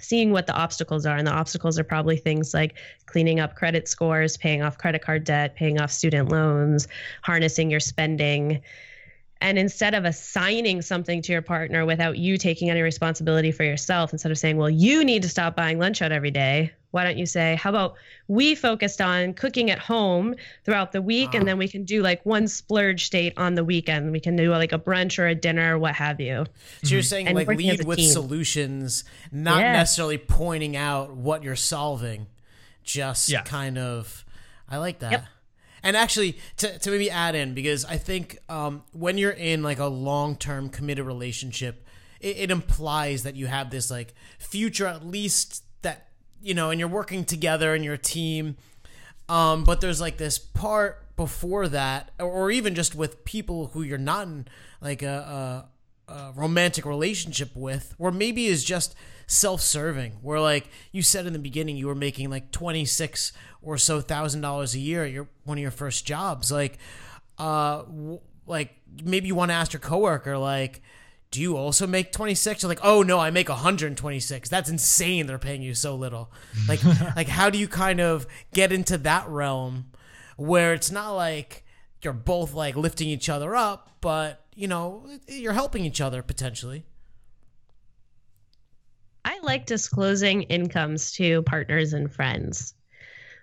[0.00, 1.16] seeing what the obstacles are.
[1.16, 2.74] And the obstacles are probably things like
[3.06, 6.88] cleaning up credit scores, paying off credit card debt, paying off student loans,
[7.22, 8.60] harnessing your spending.
[9.40, 14.12] And instead of assigning something to your partner without you taking any responsibility for yourself,
[14.12, 17.18] instead of saying, well, you need to stop buying lunch out every day, why don't
[17.18, 21.44] you say, how about we focused on cooking at home throughout the week and ah.
[21.44, 24.10] then we can do like one splurge date on the weekend.
[24.12, 26.46] We can do like a brunch or a dinner or what have you.
[26.82, 28.10] So you're saying and like lead with team.
[28.10, 29.74] solutions, not yeah.
[29.74, 32.28] necessarily pointing out what you're solving,
[32.82, 33.42] just yeah.
[33.42, 34.24] kind of,
[34.66, 35.12] I like that.
[35.12, 35.24] Yep.
[35.82, 39.78] And actually, to, to maybe add in, because I think um, when you're in like
[39.78, 41.86] a long term committed relationship,
[42.20, 45.62] it, it implies that you have this like future, at least
[46.42, 48.56] you know, and you're working together and you're a team.
[49.28, 53.98] Um, but there's like this part before that, or even just with people who you're
[53.98, 54.46] not in
[54.80, 55.66] like a,
[56.08, 58.94] a, a romantic relationship with, or maybe is just
[59.26, 60.12] self-serving.
[60.22, 63.32] Where like you said in the beginning, you were making like twenty six
[63.62, 66.52] or so thousand dollars a year at your one of your first jobs.
[66.52, 66.78] Like,
[67.38, 70.82] uh, w- like maybe you want to ask your coworker like
[71.30, 75.26] do you also make 26 you're like oh no i make 126 that's insane.
[75.26, 76.30] They're paying you so little.
[76.68, 76.82] Like
[77.16, 79.86] like how do you kind of get into that realm
[80.36, 81.64] where it's not like
[82.02, 86.84] you're both like lifting each other up but you know you're helping each other potentially?
[89.24, 92.74] I like disclosing incomes to partners and friends.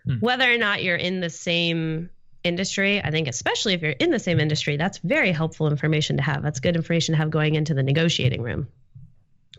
[0.05, 0.15] Hmm.
[0.19, 2.09] Whether or not you're in the same
[2.43, 6.23] industry, I think, especially if you're in the same industry, that's very helpful information to
[6.23, 6.43] have.
[6.43, 8.67] That's good information to have going into the negotiating room.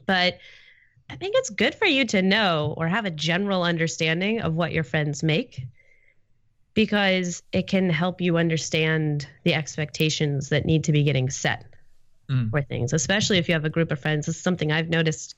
[0.07, 0.39] But
[1.09, 4.73] I think it's good for you to know or have a general understanding of what
[4.73, 5.63] your friends make
[6.75, 11.65] because it can help you understand the expectations that need to be getting set
[12.29, 12.51] mm.
[12.51, 14.27] for things, especially if you have a group of friends.
[14.27, 15.37] This is something I've noticed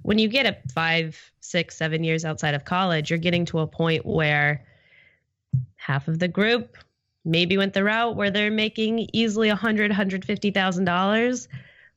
[0.00, 3.66] when you get up five, six, seven years outside of college, you're getting to a
[3.66, 4.64] point where
[5.76, 6.76] half of the group
[7.24, 11.48] maybe went the route where they're making easily a hundred, hundred fifty thousand dollars.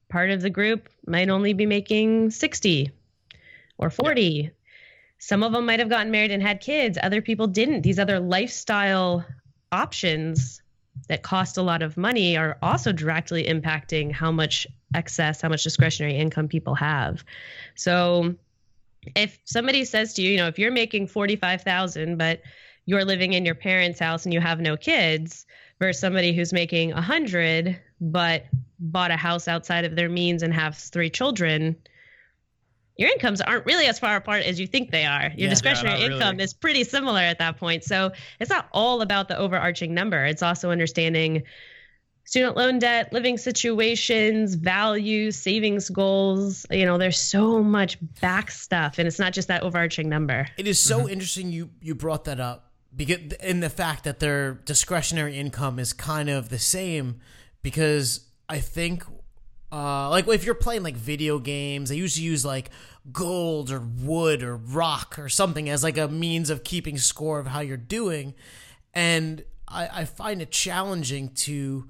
[0.10, 2.91] Part of the group might only be making sixty
[3.78, 4.22] or forty.
[4.24, 4.49] Yeah.
[5.18, 6.97] Some of them might have gotten married and had kids.
[7.01, 7.82] Other people didn't.
[7.82, 9.26] These other lifestyle
[9.72, 10.62] options
[11.08, 15.64] that cost a lot of money are also directly impacting how much excess, how much
[15.64, 17.24] discretionary income people have.
[17.76, 18.36] So
[19.16, 22.41] if somebody says to you, you know, if you're making 45,000 but
[22.86, 25.45] you're living in your parents' house and you have no kids
[25.79, 28.45] versus somebody who's making a 100 but
[28.79, 31.75] bought a house outside of their means and has three children,
[32.97, 35.23] your incomes aren't really as far apart as you think they are.
[35.23, 36.43] Your yeah, discretionary yeah, income really.
[36.43, 37.83] is pretty similar at that point.
[37.83, 40.23] So it's not all about the overarching number.
[40.25, 41.43] It's also understanding
[42.23, 46.65] student loan debt, living situations, values, savings goals.
[46.71, 50.47] You know, there's so much back stuff, and it's not just that overarching number.
[50.57, 51.09] It is so mm-hmm.
[51.09, 52.64] interesting you you brought that up
[52.96, 57.20] because in the fact that their discretionary income is kind of the same
[57.62, 59.04] because I think
[59.72, 62.70] uh, like if you're playing like video games, they usually use like
[63.12, 67.48] gold or wood or rock or something as like a means of keeping score of
[67.48, 68.34] how you're doing.
[68.93, 71.89] And I, I find it challenging to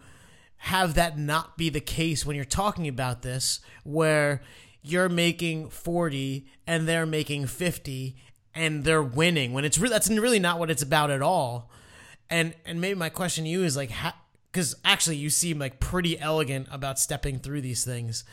[0.58, 4.41] have that not be the case when you're talking about this, where
[4.82, 8.16] you're making 40 and they're making 50
[8.56, 11.70] and they're winning when it's really that's really not what it's about at all.
[12.30, 14.14] And and maybe my question to you is like how
[14.51, 18.24] because actually you seem like pretty elegant about stepping through these things.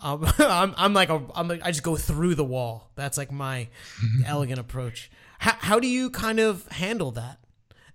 [0.00, 2.90] Um, I'm, I'm like a, I'm like, I just go through the wall.
[2.94, 3.68] That's like my
[4.24, 5.10] elegant approach.
[5.40, 7.40] How, how do you kind of handle that,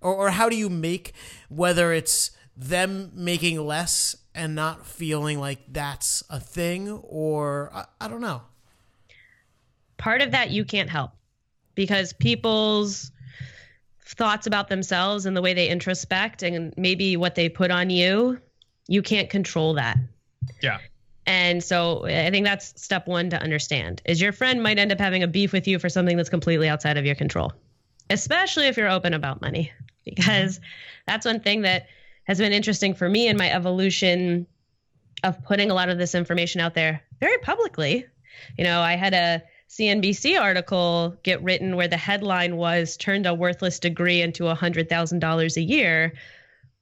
[0.00, 1.14] or or how do you make
[1.48, 8.08] whether it's them making less and not feeling like that's a thing, or I, I
[8.08, 8.42] don't know.
[9.96, 11.12] Part of that you can't help
[11.74, 13.10] because people's
[14.04, 18.38] thoughts about themselves and the way they introspect and maybe what they put on you,
[18.88, 19.96] you can't control that.
[20.62, 20.78] Yeah.
[21.26, 24.98] And so I think that's step one to understand is your friend might end up
[24.98, 27.52] having a beef with you for something that's completely outside of your control,
[28.10, 29.72] especially if you're open about money,
[30.04, 30.60] because
[31.06, 31.86] that's one thing that
[32.24, 34.46] has been interesting for me in my evolution
[35.24, 38.04] of putting a lot of this information out there very publicly.
[38.58, 39.42] You know, I had a
[39.72, 45.62] CNBC article get written where the headline was turned a worthless degree into $100,000 a
[45.62, 46.12] year.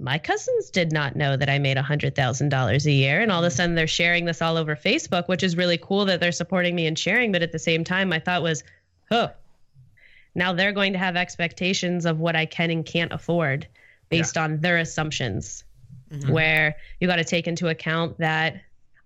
[0.00, 3.20] My cousins did not know that I made $100,000 a year.
[3.20, 6.06] And all of a sudden they're sharing this all over Facebook, which is really cool
[6.06, 7.30] that they're supporting me and sharing.
[7.30, 8.64] But at the same time, my thought was,
[9.12, 9.30] oh,
[10.34, 13.68] now they're going to have expectations of what I can and can't afford
[14.08, 14.42] based yeah.
[14.42, 15.62] on their assumptions.
[16.10, 16.32] Mm-hmm.
[16.32, 18.60] Where you got to take into account that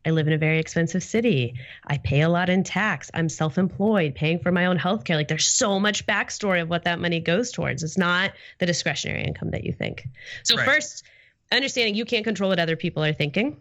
[0.06, 1.54] I live in a very expensive city.
[1.86, 3.10] I pay a lot in tax.
[3.14, 5.16] I'm self employed, paying for my own health care.
[5.16, 7.82] Like there's so much backstory of what that money goes towards.
[7.82, 10.06] It's not the discretionary income that you think.
[10.42, 10.66] So, right.
[10.66, 11.04] first,
[11.50, 13.60] understanding you can't control what other people are thinking,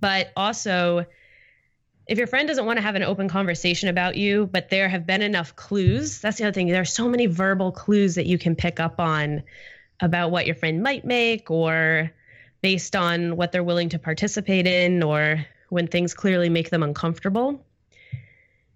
[0.00, 1.06] but also,
[2.08, 5.06] if your friend doesn't want to have an open conversation about you, but there have
[5.06, 6.66] been enough clues, that's the other thing.
[6.66, 9.44] There are so many verbal clues that you can pick up on
[10.00, 12.10] about what your friend might make or
[12.60, 17.64] based on what they're willing to participate in or when things clearly make them uncomfortable,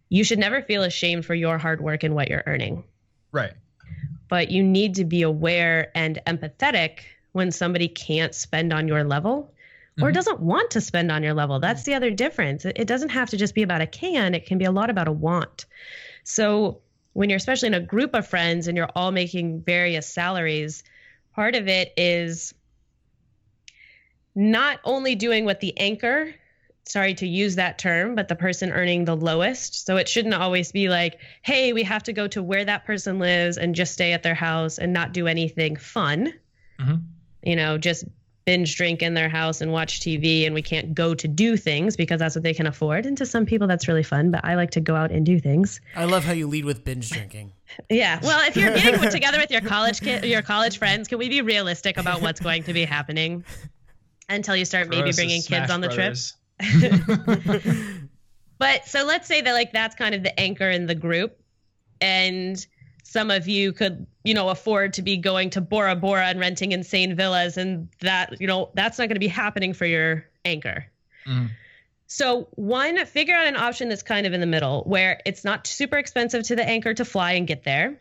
[0.08, 2.82] you should never feel ashamed for your hard work and what you're earning.
[3.32, 3.52] Right.
[4.30, 7.00] But you need to be aware and empathetic
[7.32, 9.52] when somebody can't spend on your level
[10.00, 10.14] or mm-hmm.
[10.14, 11.60] doesn't want to spend on your level.
[11.60, 12.64] That's the other difference.
[12.64, 15.06] It doesn't have to just be about a can, it can be a lot about
[15.06, 15.66] a want.
[16.24, 16.80] So,
[17.12, 20.82] when you're especially in a group of friends and you're all making various salaries,
[21.34, 22.54] part of it is
[24.34, 26.34] not only doing what the anchor
[26.86, 29.84] sorry to use that term, but the person earning the lowest.
[29.84, 33.18] So it shouldn't always be like, hey, we have to go to where that person
[33.18, 36.32] lives and just stay at their house and not do anything fun.
[36.78, 36.96] Mm-hmm.
[37.42, 38.04] You know, just
[38.44, 41.96] binge drink in their house and watch TV and we can't go to do things
[41.96, 43.04] because that's what they can afford.
[43.04, 45.40] And to some people that's really fun, but I like to go out and do
[45.40, 45.80] things.
[45.96, 47.52] I love how you lead with binge drinking.
[47.90, 48.20] Yeah.
[48.22, 51.42] Well, if you're getting together with your college kid, your college friends, can we be
[51.42, 53.44] realistic about what's going to be happening
[54.28, 56.36] until you start maybe bringing kids on the Brothers.
[58.58, 61.38] But so let's say that like that's kind of the anchor in the group
[62.00, 62.64] and
[63.02, 66.72] some of you could, you know, afford to be going to Bora Bora and renting
[66.72, 70.86] insane villas and that, you know, that's not going to be happening for your anchor.
[71.26, 71.50] Mm.
[72.08, 75.66] So, one, figure out an option that's kind of in the middle where it's not
[75.66, 77.98] super expensive to the anchor to fly and get there.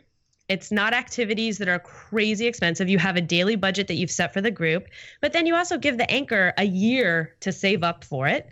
[0.48, 2.88] It's not activities that are crazy expensive.
[2.88, 4.86] You have a daily budget that you've set for the group,
[5.20, 8.48] but then you also give the anchor a year to save up for it.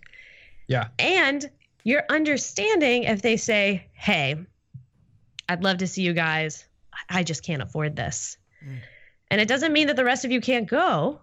[0.66, 0.88] Yeah.
[0.98, 1.48] And
[1.84, 4.36] you're understanding if they say, hey,
[5.48, 6.64] I'd love to see you guys.
[7.08, 8.38] I just can't afford this.
[8.64, 8.78] Mm.
[9.30, 11.20] And it doesn't mean that the rest of you can't go,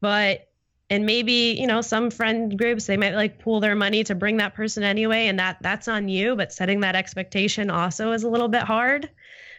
[0.00, 0.48] but
[0.90, 4.38] and maybe you know some friend groups they might like pool their money to bring
[4.38, 8.28] that person anyway and that that's on you but setting that expectation also is a
[8.28, 9.10] little bit hard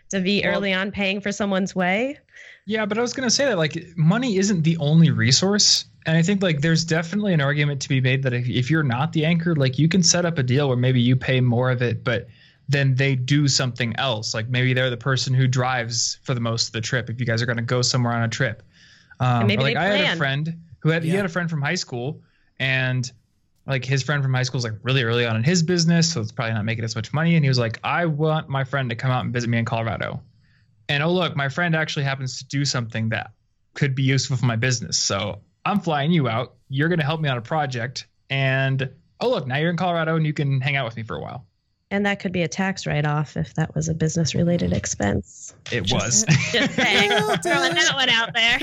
[0.10, 2.18] to be Well- early on paying for someone's way
[2.66, 6.22] Yeah, but I was gonna say that like money isn't the only resource, and I
[6.22, 9.26] think like there's definitely an argument to be made that if, if you're not the
[9.26, 12.03] anchor, like you can set up a deal where maybe you pay more of it,
[12.03, 12.28] but
[12.68, 14.36] then they do something else.
[14.36, 17.10] Like maybe they're the person who drives for the most of the trip.
[17.10, 18.62] If you guys are gonna go somewhere on a trip,
[19.20, 21.49] um, maybe or, like they I had a friend who had he had a friend
[21.49, 22.22] from high school,
[22.60, 23.12] and
[23.70, 26.22] like his friend from high school is like really early on in his business, so
[26.22, 27.36] it's probably not making as much money.
[27.36, 29.65] And he was like, I want my friend to come out and visit me in
[29.65, 30.22] Colorado.
[30.89, 33.32] And oh look, my friend actually happens to do something that
[33.76, 34.97] could be useful for my business.
[34.97, 36.55] So I'm flying you out.
[36.67, 38.07] You're going to help me on a project.
[38.32, 38.89] And
[39.22, 41.22] oh look, now you're in Colorado and you can hang out with me for a
[41.22, 41.45] while.
[41.91, 45.91] And that could be a tax write-off if that was a business related expense It
[45.91, 46.25] was.
[46.51, 48.59] just saying throwing that one out there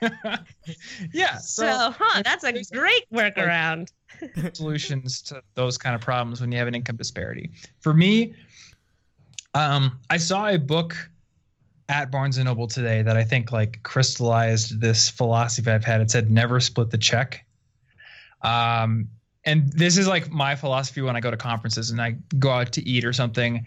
[1.12, 1.36] yeah.
[1.38, 3.88] so So, huh that's a great workaround
[4.52, 7.50] solutions to those kind of problems when you have an income disparity.
[7.80, 8.34] For me,
[9.54, 10.96] um, I saw a book
[11.88, 16.00] at Barnes and Noble today that I think like crystallized this philosophy I've had.
[16.00, 17.44] It said never split the check.
[18.42, 19.08] Um,
[19.48, 22.72] and this is like my philosophy when I go to conferences and I go out
[22.72, 23.64] to eat or something.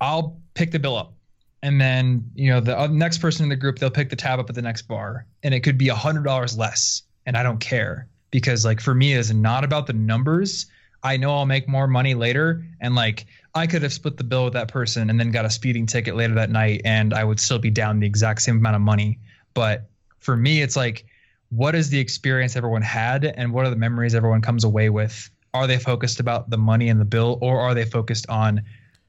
[0.00, 1.12] I'll pick the bill up.
[1.60, 4.48] And then, you know, the next person in the group, they'll pick the tab up
[4.48, 7.02] at the next bar and it could be a hundred dollars less.
[7.26, 10.66] And I don't care because like for me, it's not about the numbers.
[11.02, 12.64] I know I'll make more money later.
[12.80, 15.50] And like I could have split the bill with that person and then got a
[15.50, 18.76] speeding ticket later that night and I would still be down the exact same amount
[18.76, 19.18] of money.
[19.52, 19.90] But
[20.20, 21.06] for me, it's like,
[21.50, 25.30] what is the experience everyone had and what are the memories everyone comes away with?
[25.52, 28.62] Are they focused about the money and the bill or are they focused on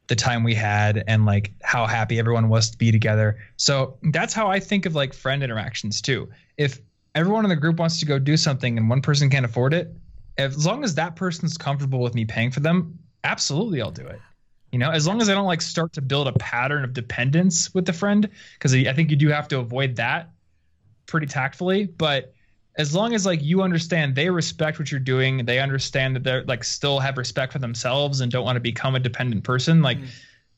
[0.08, 3.38] the time we had and like how happy everyone was to be together?
[3.58, 6.30] So that's how I think of like friend interactions too.
[6.58, 6.80] If
[7.14, 9.94] everyone in the group wants to go do something and one person can't afford it,
[10.38, 14.20] as long as that person's comfortable with me paying for them, absolutely I'll do it.
[14.72, 17.72] You know, as long as I don't like start to build a pattern of dependence
[17.74, 20.32] with the friend, because I think you do have to avoid that
[21.06, 21.86] pretty tactfully.
[21.86, 22.34] But
[22.78, 26.44] as long as like you understand they respect what you're doing, they understand that they're
[26.46, 29.98] like still have respect for themselves and don't want to become a dependent person, like
[30.00, 30.08] Mm.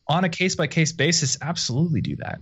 [0.07, 2.39] on a case by case basis, absolutely do that.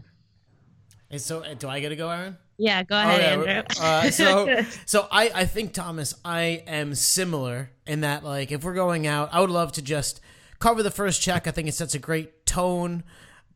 [1.09, 2.37] And so, uh, do I get to go, Erin?
[2.57, 7.71] yeah go ahead Okay, andrew uh, so, so I, I think Thomas, I am similar
[7.87, 10.21] in that like if we're going out, I would love to just
[10.59, 11.47] cover the first check.
[11.47, 13.03] I think it sets a great tone.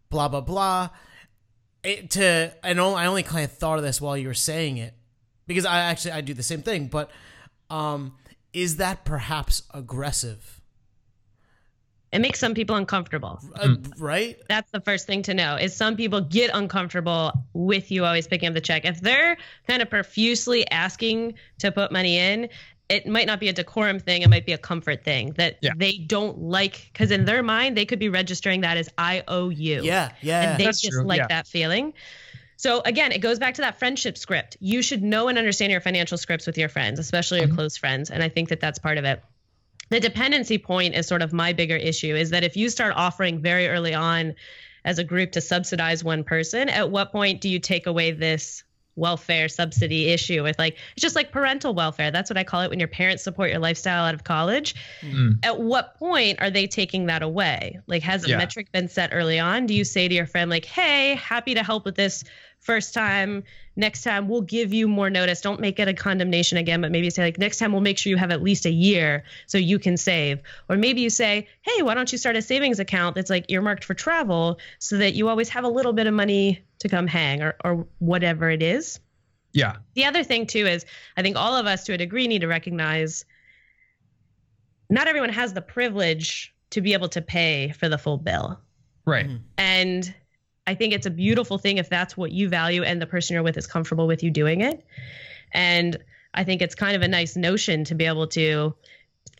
[0.10, 0.90] Blah blah blah.
[1.86, 4.78] It, to and know I only kind of thought of this while you were saying
[4.78, 4.94] it
[5.48, 6.88] because I actually I do the same thing.
[6.88, 7.12] But
[7.70, 8.16] um,
[8.54, 10.52] is that perhaps aggressive?
[12.12, 14.38] it makes some people uncomfortable Uh, right?
[14.48, 18.48] that's the first thing to know is some people get uncomfortable with you always picking
[18.48, 19.36] up the check if they're
[19.68, 22.48] kind of profusely asking to put money in
[22.88, 25.72] it might not be a decorum thing it might be a comfort thing that Yeah.
[25.76, 29.50] they don't like because in their mind they could be registering that as i owe
[29.50, 30.52] you Yeah, yeah.
[30.52, 31.28] and they That's just true, like yeah.
[31.28, 31.94] that feeling
[32.58, 35.82] so again it goes back to that friendship script you should know and understand your
[35.82, 37.56] financial scripts with your friends especially your Mhm.
[37.56, 39.22] close friends and i think that that's part of it
[39.90, 43.40] the dependency point is sort of my bigger issue is that if you start offering
[43.42, 44.36] very early on
[44.84, 48.64] as a group to subsidize one person at what point do you take away this
[48.96, 52.12] welfare subsidy issue with like it's just like parental welfare.
[52.12, 54.74] That's what i call it when your parents support your lifestyle out of college.
[55.02, 55.40] Mm.
[55.44, 57.80] at what point are they taking that away?
[57.88, 58.38] Like has a Yeah.
[58.38, 59.66] metric been set early on?
[59.66, 62.24] Do you say to your friend like hey happy to help with this
[62.60, 63.44] first time.
[63.76, 65.40] Next time we'll give you more notice.
[65.42, 68.10] Don't make it a condemnation again but maybe say like next time we'll make sure
[68.10, 70.42] you have at least a year so you can save.
[70.70, 73.84] Or maybe you say hey why don't you start a savings account that's like earmarked
[73.84, 77.08] for travel so that you always have a little bit of money to to come
[77.08, 79.00] hang or, or whatever it is.
[79.54, 79.78] Yeah.
[79.94, 80.86] The other thing too is
[81.18, 83.26] I think all of us to a degree need to recognize
[84.90, 88.60] not everyone has the privilege to be able to pay for the full bill.
[89.06, 89.28] Right.
[89.28, 89.44] Mm-hmm.
[89.58, 90.16] And
[90.68, 93.44] I think it's a beautiful thing if that's what you value and the person you're
[93.44, 94.86] with is comfortable with you doing it.
[95.54, 95.98] And
[96.34, 98.76] I think it's kind of a nice notion to be able to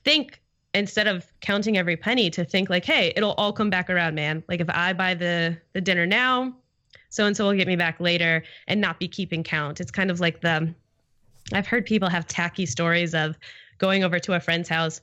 [0.04, 0.42] think
[0.74, 4.44] instead of counting every penny to think like, hey, it'll all come back around, man.
[4.48, 6.56] Like if I buy the the dinner now,
[7.10, 9.80] so and so will get me back later and not be keeping count.
[9.82, 10.74] It's kind of like the
[11.54, 13.38] I've heard people have tacky stories of
[13.78, 15.02] going over to a friend's house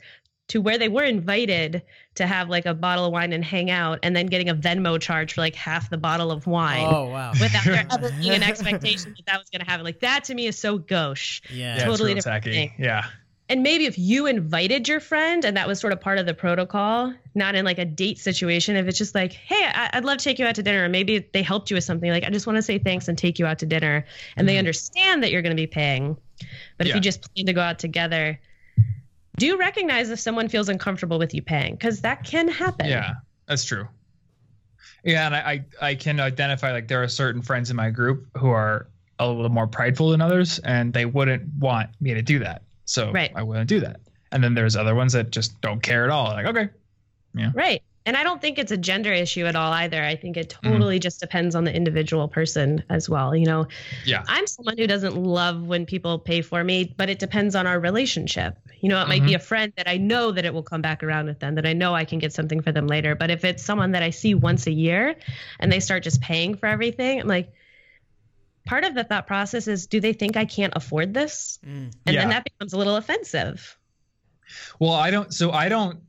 [0.48, 1.82] to where they were invited
[2.16, 5.00] to have like a bottle of wine and hang out and then getting a Venmo
[5.00, 6.86] charge for like half the bottle of wine.
[6.86, 7.30] Oh wow.
[7.40, 9.84] Without there ever being an expectation that that was going to happen.
[9.84, 11.40] Like that to me is so gauche.
[11.48, 11.76] Yeah.
[11.76, 12.53] Yeah, Totally it's real different tacky.
[12.57, 12.72] thing.
[12.78, 13.07] Yeah.
[13.53, 16.32] And maybe if you invited your friend and that was sort of part of the
[16.32, 20.16] protocol, not in like a date situation, if it's just like, hey, I- I'd love
[20.16, 22.30] to take you out to dinner, or maybe they helped you with something, like, I
[22.30, 24.07] just want to say thanks and take you out to dinner,
[24.38, 24.61] and they mm-hmm.
[24.61, 26.16] understand that you're going to be paying.
[26.78, 28.40] But if you just plan to go out together,
[29.36, 32.88] do recognize if someone feels uncomfortable with you paying, because that can happen.
[32.88, 33.86] Yeah, that's true.
[35.05, 35.40] Yeah, and I,
[35.80, 38.88] I I can identify like there are certain friends in my group who are
[39.18, 42.62] a little more prideful than others, and they wouldn't want me to do that.
[42.85, 43.30] So Right.
[43.35, 44.01] I wouldn't do that.
[44.33, 46.26] And then there's other ones that just don't care at all.
[46.30, 46.70] Like, okay,
[47.35, 47.51] Yeah.
[47.55, 47.83] Right.
[48.05, 50.03] And I don't think it's a gender issue at all either.
[50.03, 50.72] I think it Mm-hmm.
[50.72, 53.37] totally just depends on the individual person as well.
[53.37, 53.66] You know,
[54.05, 57.66] yeah, I'm someone who doesn't love when people pay for me, but it depends on
[57.68, 58.59] our relationship.
[58.80, 59.26] You know, it might Mm-hmm.
[59.26, 61.64] be a friend that I know that it will come back around with them, that
[61.66, 63.14] I know I can get something for them later.
[63.14, 65.14] But if it's someone that I see once a year
[65.61, 67.53] and they start just paying for everything, I'm like,
[68.67, 71.59] part of the thought process is do they think I can't afford this?
[71.63, 72.13] And Yeah.
[72.21, 73.77] then that becomes a little offensive.
[74.79, 75.33] Well, I don't.
[75.33, 76.01] So I don't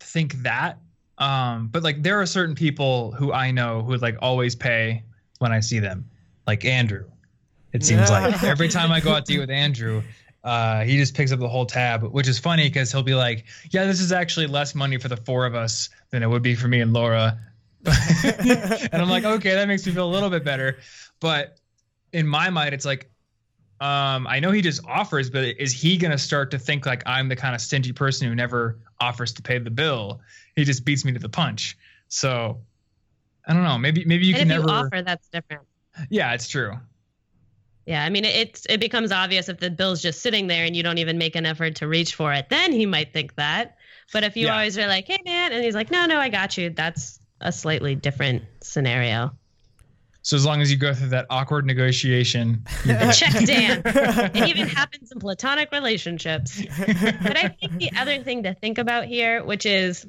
[0.00, 0.78] think that.
[1.18, 5.04] Um, but like there are certain people who I know who like always pay
[5.38, 6.10] when I see them,
[6.46, 7.04] like Andrew.
[7.72, 10.02] It seems like every time I go out to eat with Andrew,
[10.44, 13.44] uh, he just picks up the whole tab, which is funny because he'll be like,
[13.70, 16.54] "Yeah, this is actually less money for the four of us than it would be
[16.54, 17.38] for me and Laura."
[17.84, 20.78] and I'm like, "Okay, that makes me feel a little bit better."
[21.20, 21.58] But
[22.16, 23.10] in my mind, it's like,
[23.80, 27.28] um, I know he just offers, but is he gonna start to think like I'm
[27.28, 30.20] the kind of stingy person who never offers to pay the bill?
[30.56, 31.76] He just beats me to the punch.
[32.08, 32.60] So
[33.46, 33.78] I don't know.
[33.78, 34.68] Maybe maybe you and can if never.
[34.68, 35.62] you offer, that's different.
[36.10, 36.72] yeah, it's true.
[37.86, 40.82] Yeah, I mean, it's, it becomes obvious if the bill's just sitting there and you
[40.82, 42.48] don't even make an effort to reach for it.
[42.48, 43.76] Then he might think that.
[44.12, 44.54] But if you Yeah.
[44.54, 47.52] always are like, "Hey, man," and he's like, "No, no, I got you," that's a
[47.52, 49.36] slightly different scenario.
[50.26, 53.12] So as long as you go through that awkward negotiation, you're.
[53.12, 53.82] Check Dan.
[54.34, 56.60] it even happens in platonic relationships.
[56.60, 60.04] But I think the other thing to think about here, which is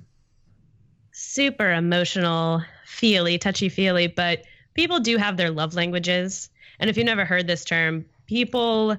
[1.12, 4.42] super emotional, feely, touchy feely, but
[4.74, 6.50] people do have their love languages.
[6.80, 8.98] And if you've never heard this term, people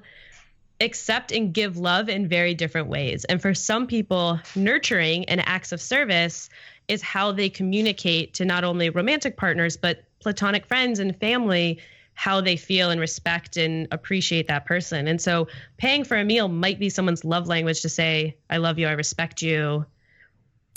[0.79, 3.25] accept and give love in very different ways.
[3.25, 6.49] And for some people, nurturing and acts of service
[6.87, 11.79] is how they communicate to not only romantic partners, but platonic friends and family
[12.19, 15.07] how they feel and respect and appreciate that person.
[15.07, 15.47] And so
[15.77, 18.91] paying for a meal might be someone's love language to say, I love you, I
[18.91, 19.85] respect you.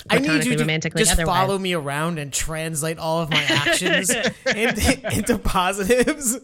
[0.09, 1.37] I need platonically, you to romantically, just otherwise.
[1.37, 4.11] follow me around and translate all of my actions
[4.57, 6.39] into, into positives.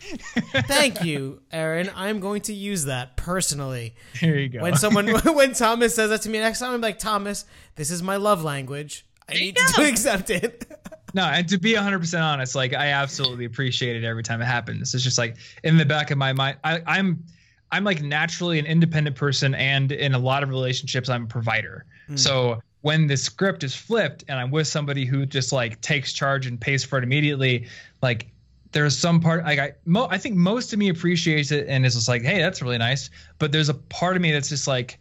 [0.00, 1.90] Thank you, Erin.
[1.94, 3.94] I'm going to use that personally.
[4.14, 4.60] Here you go.
[4.60, 7.44] When someone, when Thomas says that to me next time, I'm like, Thomas,
[7.76, 9.06] this is my love language.
[9.28, 10.79] I need you to accept it.
[11.14, 14.94] No, and to be 100% honest, like I absolutely appreciate it every time it happens.
[14.94, 17.24] It's just like in the back of my mind, I, I'm
[17.72, 21.84] I'm like naturally an independent person, and in a lot of relationships, I'm a provider.
[22.08, 22.16] Hmm.
[22.16, 26.46] So when the script is flipped, and I'm with somebody who just like takes charge
[26.46, 27.68] and pays for it immediately,
[28.02, 28.30] like
[28.72, 31.94] there's some part like I mo- I think most of me appreciates it and is
[31.94, 33.10] just like, hey, that's really nice.
[33.38, 34.98] But there's a part of me that's just like,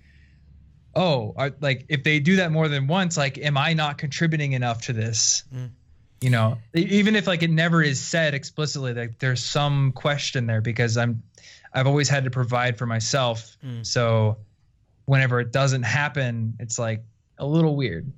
[0.95, 4.53] oh, are, like if they do that more than once, like, am I not contributing
[4.53, 5.43] enough to this?
[5.51, 5.65] Hmm.
[6.21, 10.59] You know, even if like it never is said explicitly, like there's some question there
[10.61, 11.23] because I'm,
[11.73, 13.55] I've always had to provide for myself.
[13.61, 13.83] Hmm.
[13.83, 14.37] So
[15.05, 17.03] whenever it doesn't happen, it's like
[17.37, 18.11] a little weird.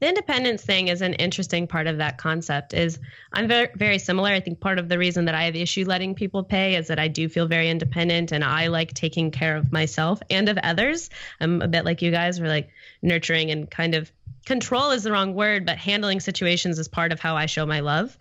[0.00, 2.98] the independence thing is an interesting part of that concept is
[3.32, 5.84] i'm very, very similar i think part of the reason that i have the issue
[5.84, 9.56] letting people pay is that i do feel very independent and i like taking care
[9.56, 11.10] of myself and of others
[11.40, 12.70] i'm a bit like you guys we're like
[13.02, 14.10] nurturing and kind of
[14.48, 17.80] control is the wrong word but handling situations is part of how i show my
[17.80, 18.16] love.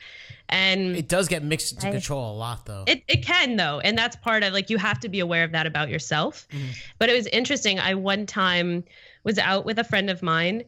[0.50, 2.86] And It does get mixed into I- control a lot, though.
[2.88, 3.80] it, it can though.
[3.82, 6.48] And that's part of like you have to be aware of that about yourself.
[6.52, 6.68] Mm-hmm.
[7.00, 7.80] But it was interesting.
[7.80, 8.84] I one time
[9.26, 10.64] was out with a friend of mine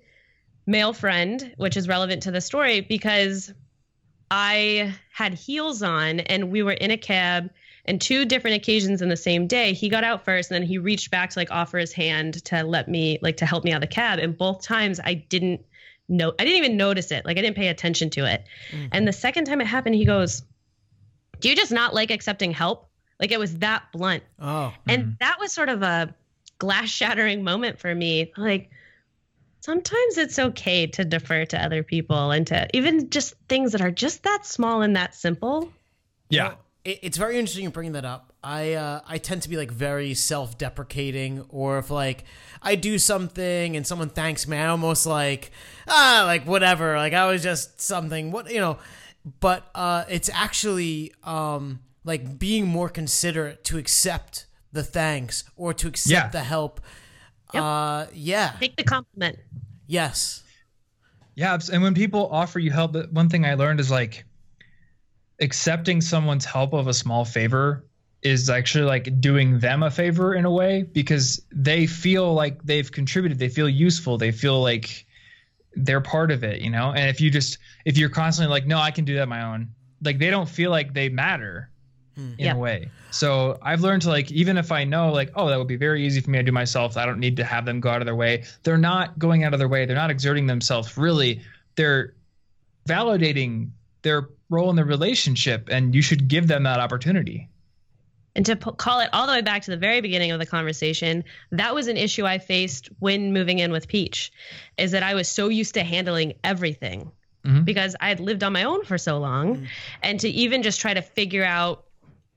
[0.66, 3.52] male friend which is relevant to the story because
[4.32, 7.50] I had heels on and we were in a cab
[7.90, 10.78] and two different occasions in the same day he got out first and then he
[10.78, 13.78] reached back to like offer his hand to let me like to help me out
[13.78, 15.66] of the cab and both times I didn't
[16.08, 18.88] know I didn't even notice it like I didn't pay attention to it mm-hmm.
[18.92, 20.44] and the second time it happened he goes
[21.40, 25.12] do you just not like accepting help like it was that blunt oh and mm-hmm.
[25.20, 26.14] that was sort of a
[26.60, 28.70] glass shattering moment for me like
[29.62, 33.92] sometimes it's okay to defer to other people and to even just things that are
[33.92, 35.72] just that small and that simple.
[36.30, 36.56] Yeah.
[36.90, 38.34] Well, it's very interesting you bringing that up.
[38.44, 42.24] I uh, I tend to be like very self deprecating, or if like
[42.62, 45.52] I do something and someone thanks me, I almost like
[45.88, 48.78] ah like whatever, like I was just something what you know.
[49.40, 55.88] But uh, it's actually um, like being more considerate to accept the thanks or to
[55.88, 56.30] accept yeah.
[56.30, 56.80] the help
[57.54, 57.64] Yep.
[57.64, 58.56] Uh, yeah.
[58.60, 59.40] Take the compliment.
[59.88, 60.44] Yes.
[61.36, 64.26] Yeah, and when people offer you help, one thing I learned is like
[65.40, 67.86] accepting someone's help of a small favor
[68.22, 72.92] is actually like doing them a favor in a way because they feel like they've
[72.92, 75.06] contributed, they feel useful, they feel like
[75.76, 76.92] they're part of it, you know?
[76.92, 79.70] And if you just if you're constantly like, "No, I can do that my own."
[80.04, 81.70] Like they don't feel like they matter
[82.16, 82.34] hmm.
[82.38, 82.54] in yeah.
[82.54, 82.90] a way.
[83.12, 86.06] So I've learned to like, even if I know like, oh, that would be very
[86.06, 86.98] easy for me to do myself.
[86.98, 88.44] I don't need to have them go out of their way.
[88.64, 89.86] They're not going out of their way.
[89.86, 90.98] They're not exerting themselves.
[90.98, 91.42] Really,
[91.76, 92.14] they're
[92.88, 93.70] validating
[94.02, 97.50] their role in the relationship, and you should give them that opportunity.
[98.36, 100.46] And to p- call it all the way back to the very beginning of the
[100.46, 104.32] conversation, that was an issue I faced when moving in with Peach,
[104.78, 107.12] is that I was so used to handling everything.
[107.46, 107.64] Mm-hmm.
[107.64, 109.56] Because I had lived on my own for so long.
[109.56, 109.66] Mm-hmm.
[110.04, 111.86] And to even just try to figure out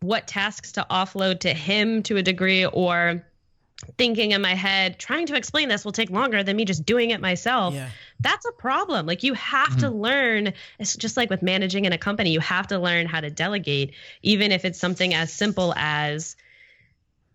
[0.01, 3.25] what tasks to offload to him to a degree or
[3.99, 7.11] thinking in my head trying to explain this will take longer than me just doing
[7.11, 7.89] it myself yeah.
[8.21, 9.81] that's a problem like you have mm-hmm.
[9.81, 13.21] to learn it's just like with managing in a company you have to learn how
[13.21, 16.37] to delegate even if it's something as simple as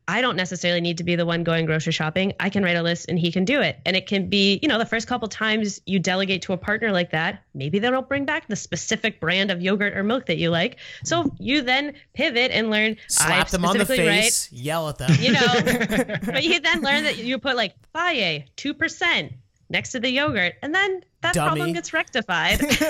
[0.07, 2.33] I don't necessarily need to be the one going grocery shopping.
[2.39, 3.79] I can write a list and he can do it.
[3.85, 6.91] And it can be, you know, the first couple times you delegate to a partner
[6.93, 10.37] like that, maybe they don't bring back the specific brand of yogurt or milk that
[10.37, 10.77] you like.
[11.03, 12.95] So you then pivot and learn.
[13.07, 15.11] Slap them on the face, write, yell at them.
[15.19, 15.45] You know,
[16.25, 19.33] but you then learn that you put like Fage, 2%
[19.69, 20.55] next to the yogurt.
[20.61, 21.47] And then that Dummy.
[21.47, 22.61] problem gets rectified.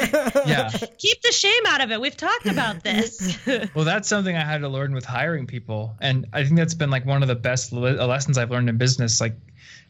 [0.46, 0.70] yeah.
[0.98, 2.00] Keep the shame out of it.
[2.00, 3.38] We've talked about this.
[3.74, 5.96] well, that's something I had to learn with hiring people.
[6.02, 8.70] And I think that's been like one of the best le- uh, lessons I've learned
[8.70, 9.20] in business.
[9.22, 9.36] Like,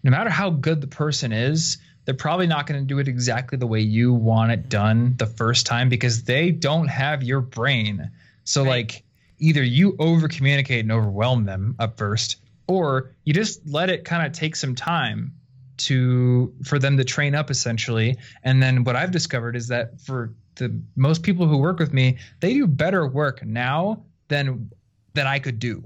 [0.04, 3.58] no matter how good the person is, they're probably not going to do it exactly
[3.58, 8.12] the way you want it done the first time because they don't have your brain.
[8.46, 8.70] So, right.
[8.70, 9.04] like,
[9.40, 14.26] either you over communicate and overwhelm them up first, or you just let it kind
[14.26, 15.34] of take some time
[15.78, 18.18] to for them to train up essentially.
[18.44, 22.18] And then what i've discovered is that for the most people who work with me
[22.40, 24.70] they do better work now than
[25.14, 25.84] than i could do.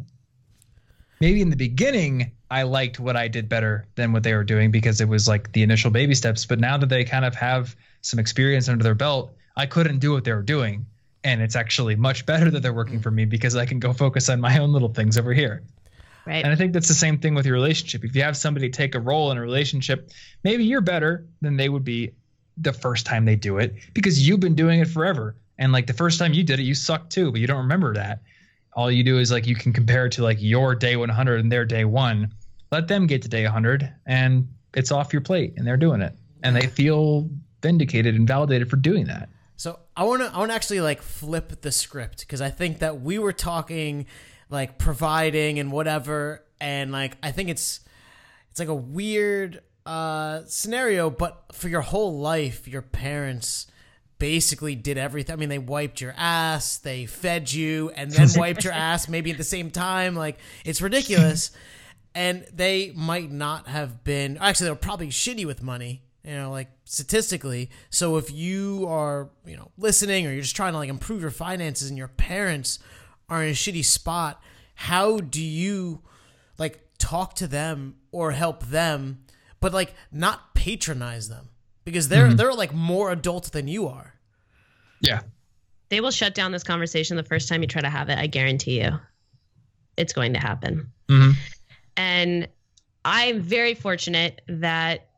[1.19, 4.71] Maybe in the beginning i liked what i did better than what they were doing
[4.71, 6.45] because it was like the initial baby steps.
[6.45, 10.11] But now that they kind of have some experience under their belt i couldn't do
[10.11, 10.85] what they were doing.
[11.23, 13.03] And it's actually much better that they're working mm.
[13.03, 15.63] for me because i can go focus on my own little things over here
[16.25, 16.43] Right.
[16.43, 18.03] And I think that's the same thing with your relationship.
[18.03, 20.11] If you have somebody take a role in a relationship,
[20.43, 22.11] maybe you're better than they would be
[22.57, 25.35] the first time they do it because you've been doing it forever.
[25.57, 27.93] And like the first time you did it, you sucked too, but you don't remember
[27.95, 28.21] that.
[28.73, 31.51] All you do is like you can compare it to like your day 100 and
[31.51, 32.33] their day one.
[32.71, 36.15] Let them get to day 100 and it's off your plate and they're doing it.
[36.43, 37.29] And they feel
[37.61, 39.29] vindicated and validated for doing that.
[39.55, 42.79] So I want to I want to actually like flip the script because I think
[42.79, 44.07] that we were talking
[44.51, 47.79] like providing and whatever and like I think it's
[48.51, 53.65] it's like a weird uh scenario but for your whole life your parents
[54.21, 55.33] basically did everything.
[55.33, 59.31] I mean, they wiped your ass, they fed you, and then wiped your ass maybe
[59.31, 60.13] at the same time.
[60.15, 61.49] Like, it's ridiculous.
[62.13, 66.69] and they might not have been, actually, they're probably shitty with money, you know, like
[66.85, 67.71] statistically.
[67.89, 71.31] So if you are, you know, listening or you're just trying to like improve your
[71.31, 72.77] finances and your parents
[73.31, 74.43] are in a shitty spot,
[74.75, 76.01] how do you
[76.59, 79.23] like talk to them or help them,
[79.59, 81.49] but like not patronize them
[81.85, 82.35] because they're mm-hmm.
[82.35, 84.13] they're like more adult than you are.
[84.99, 85.21] Yeah.
[85.89, 88.17] They will shut down this conversation the first time you try to have it.
[88.17, 88.99] I guarantee you,
[89.97, 90.91] it's going to happen.
[91.09, 91.31] Mm-hmm.
[91.97, 92.47] And
[93.03, 95.09] I'm very fortunate that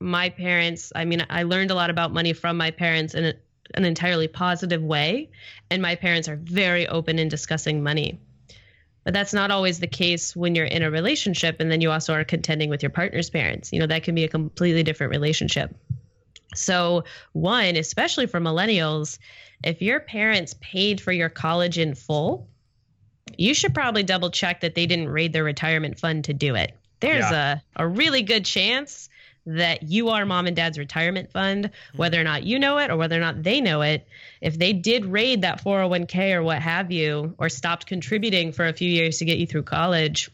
[0.00, 3.34] my parents, I mean, I learned a lot about money from my parents in
[3.74, 5.30] an entirely positive way.
[5.70, 8.20] And my parents are very open in discussing money.
[9.04, 12.14] But that's not always the case when you're in a relationship and then you also
[12.14, 13.72] are contending with your partner's parents.
[13.72, 15.74] You know, that can be a completely different relationship.
[16.54, 19.18] So, one, especially for millennials,
[19.62, 22.48] if your parents paid for your college in full,
[23.36, 26.72] you should probably double check that they didn't raid their retirement fund to do it.
[27.00, 27.58] There's yeah.
[27.76, 29.08] a, a really good chance
[29.46, 31.98] that you are mom and dad's retirement fund, hmm.
[31.98, 34.06] whether or not you know it or whether or not they know it.
[34.40, 38.72] If they did raid that 401k or what have you, or stopped contributing for a
[38.72, 40.30] few years to get you through college,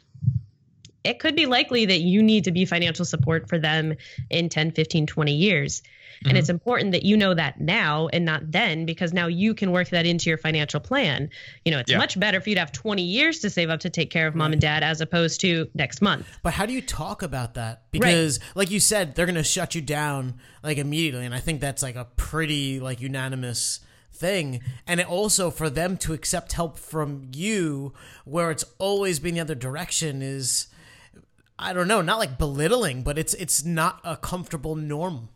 [1.03, 3.95] it could be likely that you need to be financial support for them
[4.29, 5.83] in 10, 15, 20 years.
[6.23, 6.37] And mm-hmm.
[6.37, 9.89] it's important that you know that now and not then because now you can work
[9.89, 11.31] that into your financial plan.
[11.65, 11.99] You know, it's yeah.
[11.99, 14.35] much better for you to have 20 years to save up to take care of
[14.35, 16.27] mom and dad as opposed to next month.
[16.43, 17.85] But how do you talk about that?
[17.91, 18.57] Because right.
[18.57, 21.83] like you said, they're going to shut you down like immediately and I think that's
[21.83, 23.81] like a pretty like unanimous
[24.13, 27.95] thing and it also for them to accept help from you
[28.27, 30.67] where it's always been the other direction is
[31.61, 35.29] I don't know, not like belittling, but it's it's not a comfortable norm.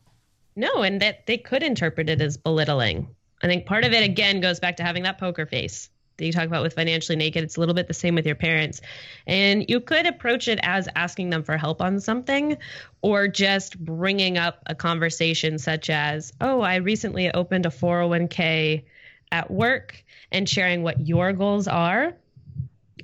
[0.57, 3.09] No, and that they could interpret it as belittling.
[3.43, 6.33] I think part of it again goes back to having that poker face that you
[6.33, 7.43] talk about with financially naked.
[7.43, 8.81] It's a little bit the same with your parents.
[9.27, 12.57] And you could approach it as asking them for help on something
[13.03, 18.85] or just bringing up a conversation such as, "Oh, I recently opened a 401k
[19.33, 22.15] at work," and sharing what your goals are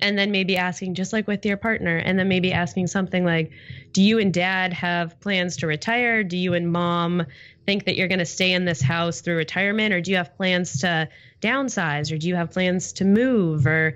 [0.03, 3.51] and then maybe asking just like with your partner and then maybe asking something like
[3.93, 6.23] do you and dad have plans to retire?
[6.23, 7.27] Do you and mom
[7.67, 9.93] think that you're going to stay in this house through retirement?
[9.93, 11.09] Or do you have plans to
[11.41, 12.13] downsize?
[12.13, 13.67] Or do you have plans to move?
[13.67, 13.95] Or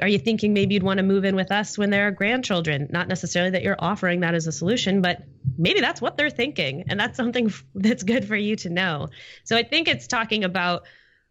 [0.00, 2.88] are you thinking maybe you'd want to move in with us when there are grandchildren?
[2.90, 5.22] Not necessarily that you're offering that as a solution but
[5.58, 9.08] maybe that's what they're thinking and that's something that's good for you to know.
[9.44, 10.84] So i think it's talking about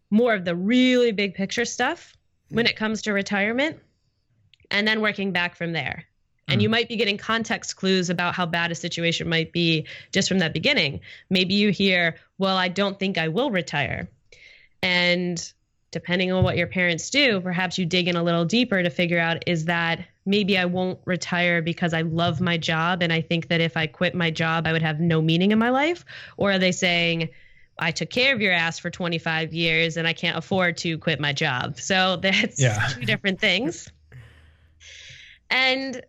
[0.09, 2.15] more of the really big picture stuff
[2.49, 3.79] when it comes to retirement
[4.71, 6.05] and then working back from there.
[6.47, 6.63] And mm.
[6.63, 10.39] you might be getting context clues about how bad a situation might be just from
[10.39, 11.01] that beginning.
[11.29, 14.09] Maybe you hear, well, I don't think I will retire.
[14.81, 15.53] And
[15.91, 19.19] depending on what your parents do, perhaps you dig in a little deeper to figure
[19.19, 23.49] out is that maybe I won't retire because I love my job and I think
[23.49, 26.05] that if I quit my job, I would have no meaning in my life?
[26.37, 27.29] Or are they saying,
[27.77, 31.19] I took care of your ass for 25 years and I can't afford to quit
[31.19, 31.79] my job?
[31.79, 32.87] So that's yeah.
[32.93, 33.89] two different things
[35.51, 36.01] and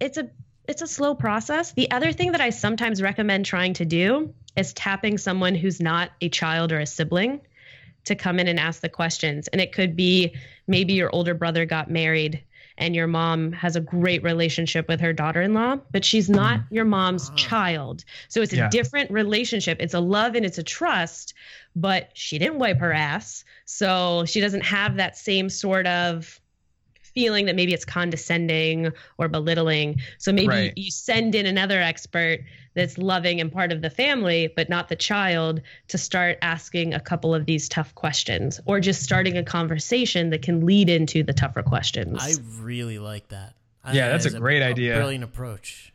[0.00, 0.30] it's a
[0.66, 1.72] it's a slow process.
[1.72, 6.10] The other thing that I sometimes recommend trying to do is tapping someone who's not
[6.22, 7.42] a child or a sibling
[8.04, 9.48] to come in and ask the questions.
[9.48, 10.34] And it could be
[10.66, 12.42] maybe your older brother got married
[12.76, 16.74] and your mom has a great relationship with her daughter-in-law, but she's not mm-hmm.
[16.74, 18.04] your mom's uh, child.
[18.28, 18.68] So it's a yeah.
[18.68, 19.78] different relationship.
[19.80, 21.34] It's a love and it's a trust,
[21.76, 23.44] but she didn't wipe her ass.
[23.64, 26.40] So she doesn't have that same sort of
[27.14, 30.00] feeling that maybe it's condescending or belittling.
[30.18, 30.72] So maybe right.
[30.76, 32.40] you send in another expert
[32.74, 37.00] that's loving and part of the family, but not the child, to start asking a
[37.00, 41.32] couple of these tough questions or just starting a conversation that can lead into the
[41.32, 42.18] tougher questions.
[42.20, 43.54] I really like that.
[43.92, 44.94] yeah, that's a great a, idea.
[44.94, 45.92] A brilliant approach.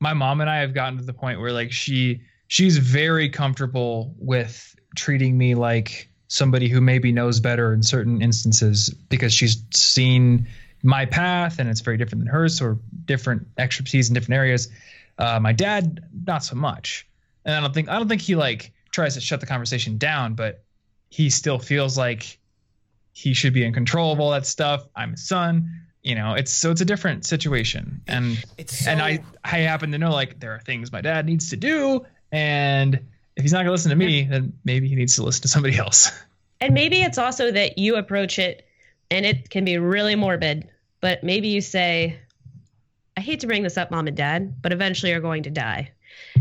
[0.00, 4.14] My mom and I have gotten to the point where like she she's very comfortable
[4.18, 10.46] with treating me like somebody who maybe knows better in certain instances because she's seen
[10.82, 14.68] my path and it's very different than hers or different expertise in different areas.
[15.18, 17.06] Uh, my dad, not so much.
[17.44, 20.34] And I don't think I don't think he like tries to shut the conversation down,
[20.34, 20.64] but
[21.10, 22.38] he still feels like
[23.12, 24.86] he should be in control of all that stuff.
[24.96, 25.82] I'm his son.
[26.02, 28.02] You know, it's so it's a different situation.
[28.06, 31.50] And so, and I I happen to know like there are things my dad needs
[31.50, 33.00] to do and
[33.36, 35.48] if he's not going to listen to me, then maybe he needs to listen to
[35.48, 36.10] somebody else.
[36.60, 38.66] And maybe it's also that you approach it
[39.10, 40.68] and it can be really morbid,
[41.02, 42.18] but maybe you say,
[43.18, 45.90] I hate to bring this up, mom and dad, but eventually you're going to die.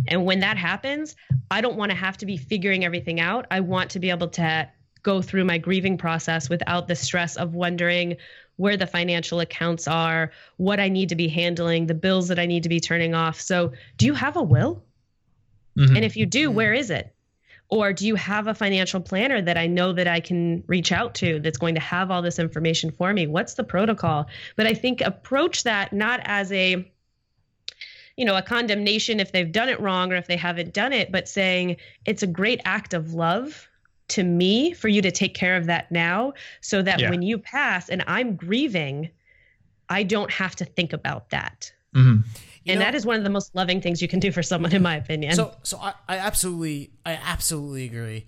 [0.07, 1.17] And when that happens,
[1.51, 3.47] I don't want to have to be figuring everything out.
[3.51, 4.69] I want to be able to
[5.01, 8.17] go through my grieving process without the stress of wondering
[8.55, 12.45] where the financial accounts are, what I need to be handling, the bills that I
[12.45, 13.41] need to be turning off.
[13.41, 14.83] So, do you have a will?
[15.77, 15.95] Mm-hmm.
[15.95, 17.13] And if you do, where is it?
[17.69, 21.15] Or do you have a financial planner that I know that I can reach out
[21.15, 23.25] to that's going to have all this information for me?
[23.25, 24.27] What's the protocol?
[24.55, 26.89] But I think approach that not as a
[28.15, 31.11] you know, a condemnation if they've done it wrong or if they haven't done it,
[31.11, 33.67] but saying it's a great act of love
[34.09, 37.09] to me for you to take care of that now so that yeah.
[37.09, 39.09] when you pass and I'm grieving,
[39.89, 41.71] I don't have to think about that.
[41.95, 42.29] Mm-hmm
[42.71, 44.73] and know, that is one of the most loving things you can do for someone,
[44.73, 45.35] in my opinion.
[45.35, 48.27] So, so I, I absolutely, I absolutely agree.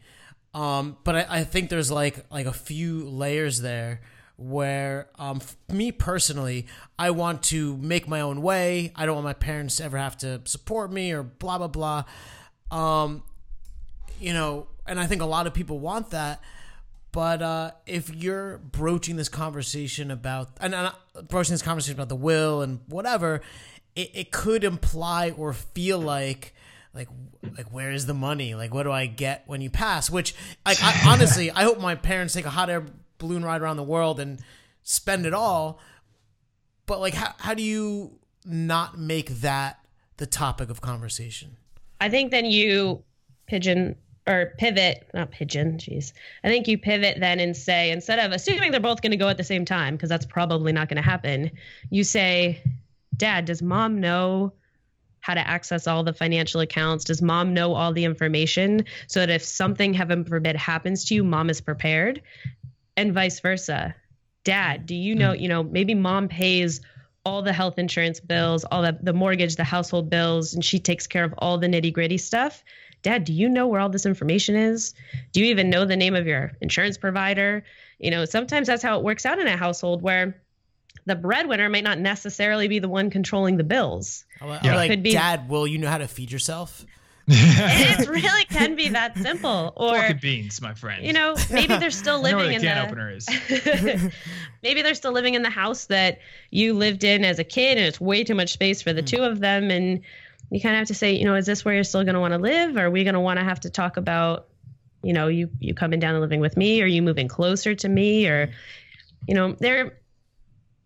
[0.54, 4.02] Um, but I, I think there's like like a few layers there
[4.38, 6.68] where um, me personally,
[7.00, 8.92] I want to make my own way.
[8.96, 12.04] I don't want my parents to ever have to support me or blah blah blah.
[12.72, 13.24] Um,
[14.20, 16.42] you know, and I think a lot of people want that.
[17.12, 20.92] But uh, if you're broaching this conversation about and uh,
[21.30, 23.42] broaching this conversation about the will and whatever,
[23.96, 26.54] it, it could imply or feel like
[26.94, 27.10] like
[27.58, 28.56] like where is the money?
[28.56, 30.10] Like what do I get when you pass?
[30.10, 30.36] Which
[30.66, 32.86] like I, honestly, I hope my parents take a hot air
[33.18, 34.40] balloon ride around the world and
[34.84, 35.80] spend it all.
[36.86, 39.80] But like how how do you not make that
[40.18, 41.58] the topic of conversation?
[42.00, 43.04] I think then you
[43.48, 43.96] pigeon
[44.28, 46.12] or pivot, not pigeon, jeez.
[46.44, 49.30] I think you pivot then and say, instead of assuming they're both going to go
[49.30, 51.52] at the same time, because that's probably not going to happen,
[51.92, 52.62] you say,
[53.18, 54.54] Dad, does mom know
[55.22, 57.04] how to access all the financial accounts?
[57.04, 61.24] Does mom know all the information so that if something, heaven forbid, happens to you,
[61.24, 62.22] mom is prepared?
[62.96, 63.96] And vice versa.
[64.44, 65.40] Dad, do you know, hmm.
[65.40, 66.82] you know, maybe mom pays
[67.26, 71.08] all the health insurance bills, all the, the mortgage, the household bills, and she takes
[71.08, 72.64] care of all the nitty gritty stuff.
[73.02, 74.94] Dad, do you know where all this information is?
[75.32, 77.64] Do you even know the name of your insurance provider?
[77.98, 80.40] You know, sometimes that's how it works out in a household where
[81.06, 84.26] the breadwinner might not necessarily be the one controlling the bills.
[84.42, 84.76] Yeah.
[84.76, 86.86] Like, Could be, Dad, will you know how to feed yourself?
[87.28, 89.74] it really can be that simple.
[89.76, 91.04] Or Pork and beans, my friend.
[91.04, 93.28] You know, maybe they're still living the in can the opener is.
[94.64, 96.20] maybe they're still living in the house that
[96.52, 99.08] you lived in as a kid, and it's way too much space for the mm.
[99.08, 99.72] two of them.
[99.72, 100.02] And
[100.52, 102.20] you kind of have to say, you know, is this where you're still going to
[102.20, 102.78] want to live?
[102.78, 104.48] Or are we going to want to have to talk about,
[105.02, 107.90] you know, you you coming down and living with me, or you moving closer to
[107.90, 108.52] me, or,
[109.28, 109.98] you know, there.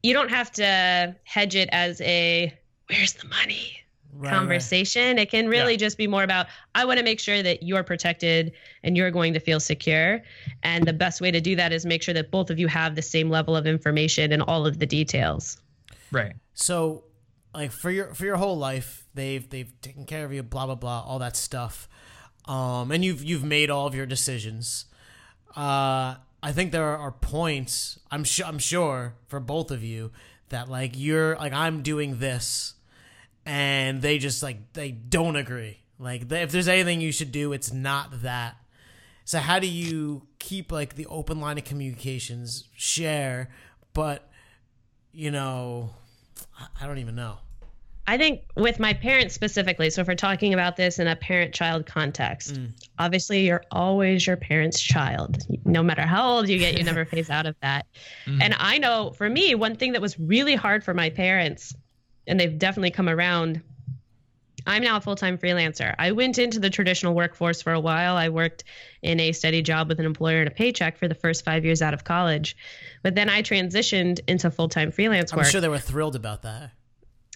[0.03, 2.53] You don't have to hedge it as a
[2.87, 3.79] where's the money
[4.13, 5.17] right, conversation.
[5.17, 5.19] Right.
[5.19, 5.79] It can really yeah.
[5.79, 9.33] just be more about I want to make sure that you're protected and you're going
[9.33, 10.21] to feel secure.
[10.63, 12.95] And the best way to do that is make sure that both of you have
[12.95, 15.57] the same level of information and all of the details.
[16.11, 16.33] Right.
[16.53, 17.03] So
[17.53, 20.75] like for your for your whole life, they've they've taken care of you, blah blah
[20.75, 21.87] blah, all that stuff.
[22.45, 24.85] Um, and you've you've made all of your decisions.
[25.55, 27.99] Uh, I think there are points.
[28.09, 28.45] I'm sure.
[28.45, 30.11] I'm sure for both of you
[30.49, 32.73] that like you're like I'm doing this
[33.45, 35.79] and they just like they don't agree.
[35.97, 38.55] Like if there's anything you should do, it's not that.
[39.25, 43.49] So how do you keep like the open line of communications, share,
[43.93, 44.29] but
[45.11, 45.91] you know,
[46.79, 47.39] I don't even know.
[48.09, 51.53] I think with my parents specifically, so if we're talking about this in a parent
[51.53, 52.71] child context, mm.
[52.97, 55.37] obviously you're always your parent's child.
[55.63, 57.85] No matter how old you get, you never phase out of that.
[58.25, 58.41] Mm.
[58.41, 61.75] And I know for me, one thing that was really hard for my parents
[62.25, 63.61] and they've definitely come around.
[64.65, 65.93] I'm now a full time freelancer.
[65.99, 68.17] I went into the traditional workforce for a while.
[68.17, 68.63] I worked
[69.03, 71.83] in a steady job with an employer and a paycheck for the first five years
[71.83, 72.57] out of college.
[73.03, 75.45] But then I transitioned into full time freelance work.
[75.45, 76.71] I'm sure they were thrilled about that.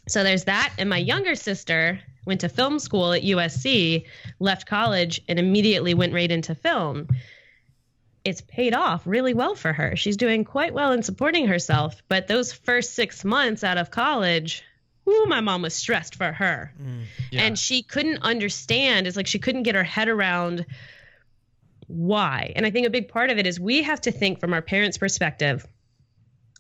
[0.08, 0.74] So there's that.
[0.78, 4.06] And my younger sister went to film school at USC,
[4.39, 7.08] left college, and immediately went right into film.
[8.24, 9.95] It's paid off really well for her.
[9.95, 12.01] She's doing quite well in supporting herself.
[12.08, 14.64] But those first six months out of college,
[15.08, 16.74] ooh, my mom was stressed for her.
[16.82, 17.41] Mm, yeah.
[17.43, 19.08] And she couldn't understand.
[19.08, 20.66] It's like she couldn't get her head around
[21.88, 22.54] why.
[22.56, 24.62] And I think a big part of it is we have to think from our
[24.62, 25.68] parents' perspective.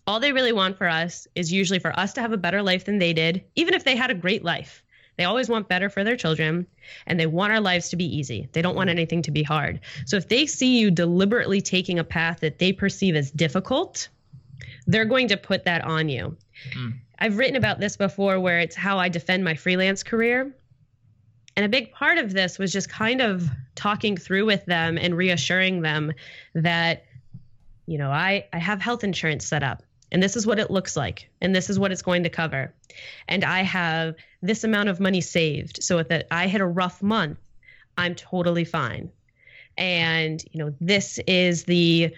[0.05, 2.85] All they really want for us is usually for us to have a better life
[2.85, 4.83] than they did, even if they had a great life.
[5.17, 6.65] They always want better for their children
[7.05, 8.49] and they want our lives to be easy.
[8.51, 9.79] They don't want anything to be hard.
[10.05, 14.09] So if they see you deliberately taking a path that they perceive as difficult,
[14.87, 16.35] they're going to put that on you.
[16.75, 16.93] Mm.
[17.19, 20.53] I've written about this before where it's how I defend my freelance career.
[21.55, 25.15] And a big part of this was just kind of talking through with them and
[25.15, 26.11] reassuring them
[26.55, 27.05] that,
[27.85, 29.83] you know, I, I have health insurance set up
[30.13, 32.73] and this is what it looks like and this is what it's going to cover.
[33.27, 37.39] And I have this amount of money saved so that I hit a rough month,
[37.97, 39.11] I'm totally fine.
[39.75, 42.13] And, you know, this is the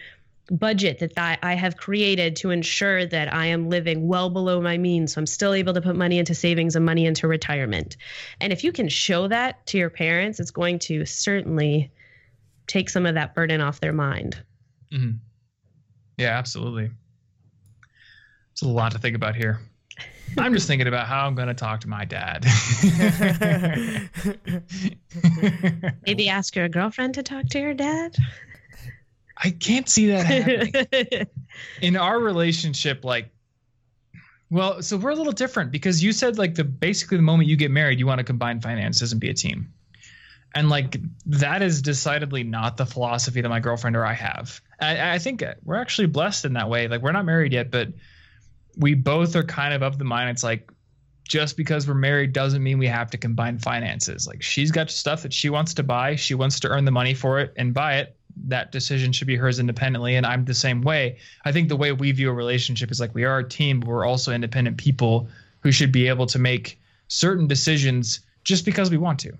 [0.52, 5.14] budget that I have created to ensure that I am living well below my means.
[5.14, 7.98] So I'm still able to put money into savings and money into retirement.
[8.42, 11.92] And if you can show that to your parents, it's going to certainly
[12.68, 14.38] take some of that burden off their mind.
[14.92, 15.18] Mm-hmm.
[16.18, 16.92] Yeah, absolutely.
[18.56, 19.60] It's a lot to think about here.
[20.38, 22.46] I'm just thinking about how I'm going to talk to my dad.
[26.08, 28.16] Maybe ask your girlfriend to talk to your dad.
[29.38, 31.28] I can't see that happening.
[31.82, 33.30] in our relationship, like,
[34.50, 37.58] well, so we're a little different because you said like the basically the moment you
[37.58, 39.74] get married, you want to combine finances and be a team.
[40.54, 40.96] And like
[41.26, 44.62] that is decidedly not the philosophy that my girlfriend or I have.
[44.80, 46.88] I, I think we're actually blessed in that way.
[46.88, 47.90] Like we're not married yet, but
[48.78, 50.30] we both are kind of of the mind.
[50.30, 50.72] It's like
[51.28, 54.28] just because we're married doesn't mean we have to combine finances.
[54.28, 57.14] Like she's got stuff that she wants to buy, she wants to earn the money
[57.14, 58.16] for it and buy it.
[58.48, 60.16] That decision should be hers independently.
[60.18, 61.18] And I'm the same way.
[61.46, 63.88] I think the way we view a relationship is like we are a team, but
[63.88, 65.30] we're also independent people
[65.62, 69.34] who should be able to make certain decisions just because we want to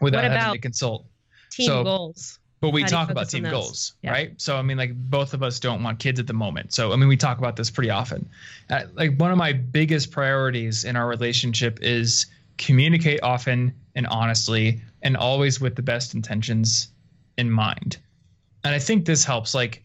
[0.00, 1.06] without having to consult.
[1.50, 2.38] Team so, goals.
[2.60, 4.10] But we talk about team goals, yeah.
[4.10, 4.40] right?
[4.40, 6.74] So I mean, like both of us don't want kids at the moment.
[6.74, 8.28] So I mean, we talk about this pretty often.
[8.68, 12.26] Uh, like one of my biggest priorities in our relationship is
[12.58, 16.88] communicate often and honestly, and always with the best intentions
[17.38, 17.96] in mind.
[18.62, 19.54] And I think this helps.
[19.54, 19.82] Like,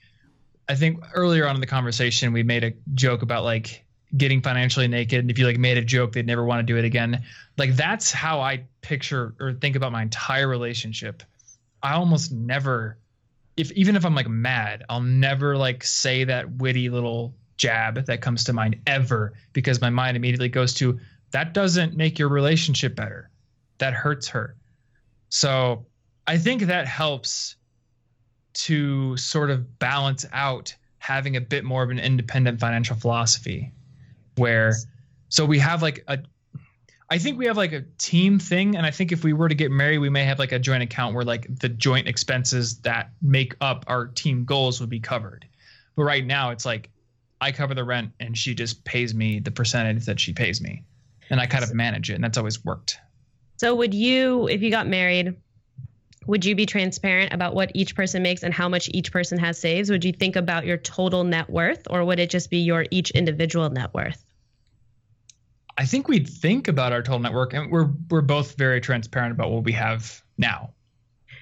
[0.67, 3.85] I think earlier on in the conversation, we made a joke about like
[4.17, 5.19] getting financially naked.
[5.19, 7.23] And if you like made a joke, they'd never want to do it again.
[7.57, 11.23] Like that's how I picture or think about my entire relationship
[11.85, 12.97] I almost never
[13.57, 18.21] if even if I'm like mad, I'll never like say that witty little jab that
[18.21, 20.99] comes to mind ever because my mind immediately goes to
[21.31, 23.29] that doesn't make your relationship better.
[23.77, 24.55] That hurts her.
[25.29, 25.85] So
[26.25, 27.55] I think that helps
[28.53, 33.71] to sort of balance out having a bit more of an independent financial philosophy
[34.37, 34.73] where
[35.29, 36.17] so we have like a
[37.09, 39.55] I think we have like a team thing, and I think if we were to
[39.55, 43.11] get married, we may have like a joint account where like the joint expenses that
[43.21, 45.45] make up our team goals would be covered.
[45.95, 46.89] But right now, it's like
[47.39, 50.83] I cover the rent, and she just pays me the percentage that she pays me,
[51.29, 52.97] and I kind of manage it, and that's always worked.
[53.57, 55.35] So, would you, if you got married,
[56.25, 59.59] would you be transparent about what each person makes and how much each person has
[59.59, 59.91] saves?
[59.91, 63.11] Would you think about your total net worth, or would it just be your each
[63.11, 64.24] individual net worth?
[65.77, 69.51] I think we'd think about our total network, and we're we're both very transparent about
[69.51, 70.71] what we have now.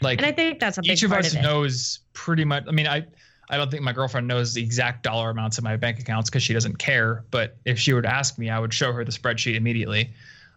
[0.01, 2.63] Like, and I think that's a big each of us of knows pretty much.
[2.67, 3.05] I mean, I
[3.49, 6.41] I don't think my girlfriend knows the exact dollar amounts of my bank accounts because
[6.41, 7.25] she doesn't care.
[7.29, 10.11] But if she were to ask me, I would show her the spreadsheet immediately,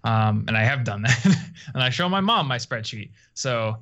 [0.05, 1.27] um, and I have done that.
[1.75, 3.77] and I show my mom my spreadsheet, so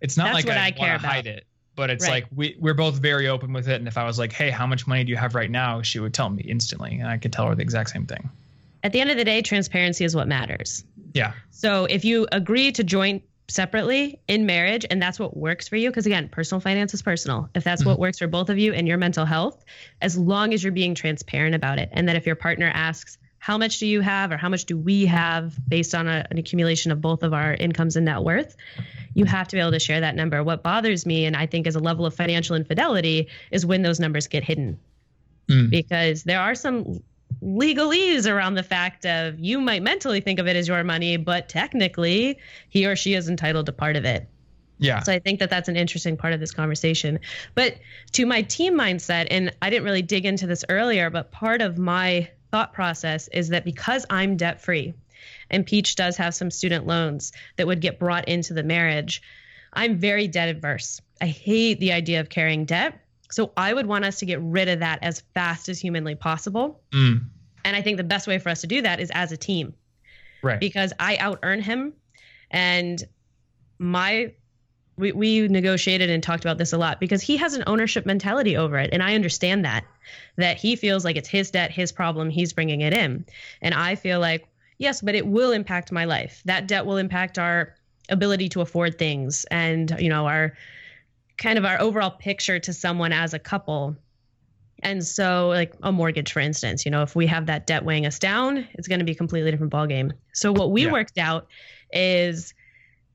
[0.00, 1.44] it's not that's like I, I want to hide it.
[1.76, 2.24] But it's right.
[2.24, 3.76] like we we're both very open with it.
[3.76, 6.00] And if I was like, "Hey, how much money do you have right now?" she
[6.00, 8.28] would tell me instantly, and I could tell her the exact same thing
[8.82, 10.84] at the end of the day, transparency is what matters.
[11.14, 11.32] Yeah.
[11.50, 15.90] So if you agree to join separately in marriage and that's what works for you,
[15.90, 17.48] because again, personal finance is personal.
[17.54, 17.90] If that's mm-hmm.
[17.90, 19.64] what works for both of you and your mental health,
[20.00, 23.56] as long as you're being transparent about it, and that if your partner asks, how
[23.56, 26.92] much do you have or how much do we have based on a, an accumulation
[26.92, 28.56] of both of our incomes and net worth
[29.14, 31.66] you have to be able to share that number what bothers me and i think
[31.66, 34.78] is a level of financial infidelity is when those numbers get hidden
[35.48, 35.70] mm.
[35.70, 37.00] because there are some
[37.42, 41.48] legalese around the fact of you might mentally think of it as your money, but
[41.48, 44.28] technically he or she is entitled to part of it.
[44.78, 45.00] Yeah.
[45.00, 47.18] So I think that that's an interesting part of this conversation.
[47.54, 47.78] But
[48.12, 51.78] to my team mindset, and I didn't really dig into this earlier, but part of
[51.78, 54.94] my thought process is that because I'm debt free
[55.50, 59.20] and Peach does have some student loans that would get brought into the marriage,
[59.72, 61.00] I'm very debt adverse.
[61.20, 63.00] I hate the idea of carrying debt.
[63.30, 66.80] So I would want us to get rid of that as fast as humanly possible.
[66.92, 67.24] Mm.
[67.64, 69.74] And I think the best way for us to do that is as a team.
[70.42, 70.60] Right.
[70.60, 71.92] Because I out earn him
[72.50, 73.02] and
[73.78, 74.32] my
[74.96, 78.56] we, we negotiated and talked about this a lot because he has an ownership mentality
[78.56, 79.84] over it and i understand that
[80.36, 83.24] that he feels like it's his debt his problem he's bringing it in
[83.62, 84.48] and i feel like
[84.78, 87.74] yes but it will impact my life that debt will impact our
[88.08, 90.54] ability to afford things and you know our
[91.38, 93.96] kind of our overall picture to someone as a couple.
[94.82, 98.06] And so, like a mortgage, for instance, you know, if we have that debt weighing
[98.06, 100.12] us down, it's going to be a completely different ballgame.
[100.32, 100.92] So, what we yeah.
[100.92, 101.48] worked out
[101.92, 102.54] is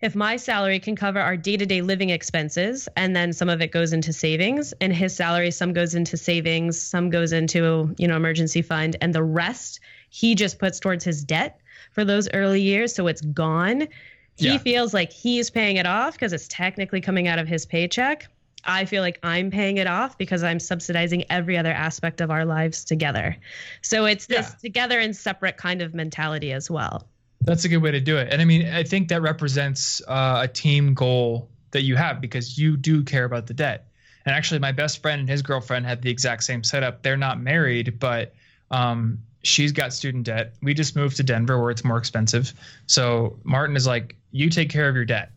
[0.03, 3.93] if my salary can cover our day-to-day living expenses and then some of it goes
[3.93, 8.61] into savings and his salary some goes into savings some goes into you know emergency
[8.61, 9.80] fund and the rest
[10.10, 11.61] he just puts towards his debt
[11.91, 13.88] for those early years so it's gone
[14.35, 14.57] he yeah.
[14.57, 18.27] feels like he's paying it off because it's technically coming out of his paycheck.
[18.65, 22.45] I feel like I'm paying it off because I'm subsidizing every other aspect of our
[22.45, 23.35] lives together.
[23.81, 24.55] So it's this yeah.
[24.61, 27.07] together and separate kind of mentality as well.
[27.41, 28.30] That's a good way to do it.
[28.31, 32.57] And I mean, I think that represents uh, a team goal that you have because
[32.57, 33.88] you do care about the debt.
[34.26, 37.03] And actually, my best friend and his girlfriend had the exact same setup.
[37.03, 38.34] They're not married, but
[38.72, 40.53] um, she's got student debt.
[40.61, 42.53] We just moved to Denver where it's more expensive.
[42.88, 45.32] So Martin is like, you take care of your debt.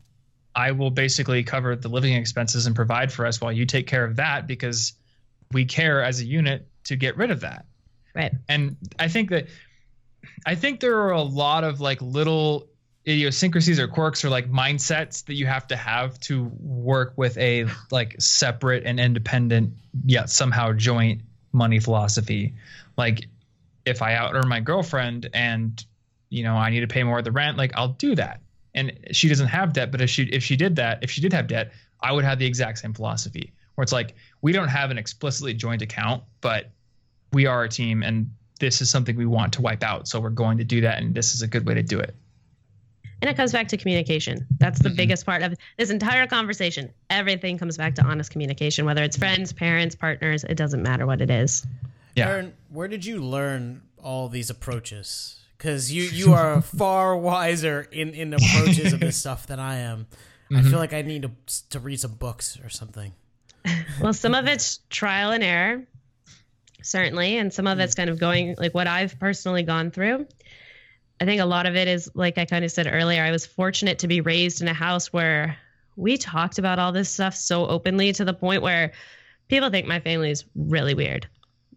[0.55, 4.05] I will basically cover the living expenses and provide for us while you take care
[4.05, 4.95] of that because
[5.53, 7.67] we care as a unit to get rid of that.
[8.15, 8.33] Right.
[8.49, 9.49] And I think that
[10.47, 12.69] I think there are a lot of like little
[13.07, 17.67] idiosyncrasies or quirks or like mindsets that you have to have to work with a
[17.91, 19.75] like separate and independent
[20.05, 21.21] yet somehow joint
[21.53, 22.55] money philosophy.
[22.97, 23.27] Like
[23.87, 25.85] if I out earn my girlfriend and
[26.29, 28.41] you know, I need to pay more of the rent, like I'll do that.
[28.75, 31.33] And she doesn't have debt, but if she if she did that, if she did
[31.33, 34.91] have debt, I would have the exact same philosophy where it's like we don't have
[34.91, 36.71] an explicitly joint account, but
[37.33, 40.09] we are a team and this is something we want to wipe out.
[40.09, 42.15] So we're going to do that and this is a good way to do it.
[43.23, 44.47] And it comes back to communication.
[44.59, 44.97] That's the mm-hmm.
[44.97, 46.93] biggest part of this entire conversation.
[47.09, 51.23] Everything comes back to honest communication, whether it's friends, parents, partners, it doesn't matter what
[51.23, 51.67] it is.
[52.17, 52.31] Yeah.
[52.31, 55.39] Erin, where did you learn all these approaches?
[55.57, 60.07] Because you, you are far wiser in, in approaches of this stuff than I am.
[60.51, 60.57] Mm-hmm.
[60.57, 61.31] I feel like I need to,
[61.71, 63.13] to read some books or something.
[64.01, 65.85] well, some of it's trial and error,
[66.83, 70.27] certainly, and some of it's kind of going like what I've personally gone through.
[71.21, 73.45] I think a lot of it is like I kind of said earlier, I was
[73.45, 75.57] fortunate to be raised in a house where
[75.97, 78.93] we talked about all this stuff so openly to the point where
[79.49, 81.27] people think my family is really weird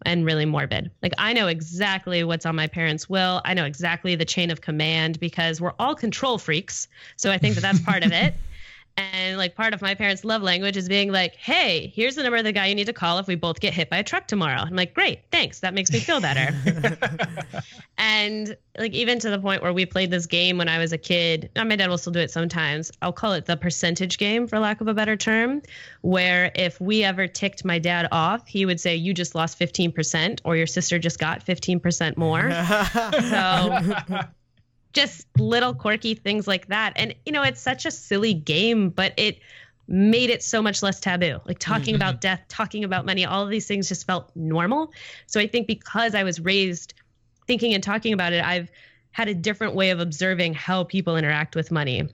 [0.06, 0.90] and really morbid.
[1.02, 3.40] Like I know exactly what's on my parents' will.
[3.44, 6.88] I know exactly the chain of command because we're all control freaks.
[7.16, 8.34] So I think that that's part of it.
[9.00, 12.36] And like part of my parents' love language is being like, hey, here's the number
[12.36, 14.26] of the guy you need to call if we both get hit by a truck
[14.26, 14.60] tomorrow.
[14.60, 15.60] I'm like, great, thanks.
[15.60, 16.54] That makes me feel better.
[17.98, 20.98] and like even to the point where we played this game when I was a
[20.98, 22.90] kid, my dad will still do it sometimes.
[23.00, 25.62] I'll call it the percentage game for lack of a better term,
[26.02, 30.40] where if we ever ticked my dad off, he would say, You just lost 15%,
[30.44, 32.50] or your sister just got 15% more.
[34.10, 34.28] so
[34.92, 36.92] just little quirky things like that.
[36.96, 39.38] And, you know, it's such a silly game, but it
[39.86, 41.40] made it so much less taboo.
[41.44, 42.02] Like talking mm-hmm.
[42.02, 44.92] about death, talking about money, all of these things just felt normal.
[45.26, 46.94] So I think because I was raised
[47.46, 48.70] thinking and talking about it, I've
[49.12, 52.08] had a different way of observing how people interact with money.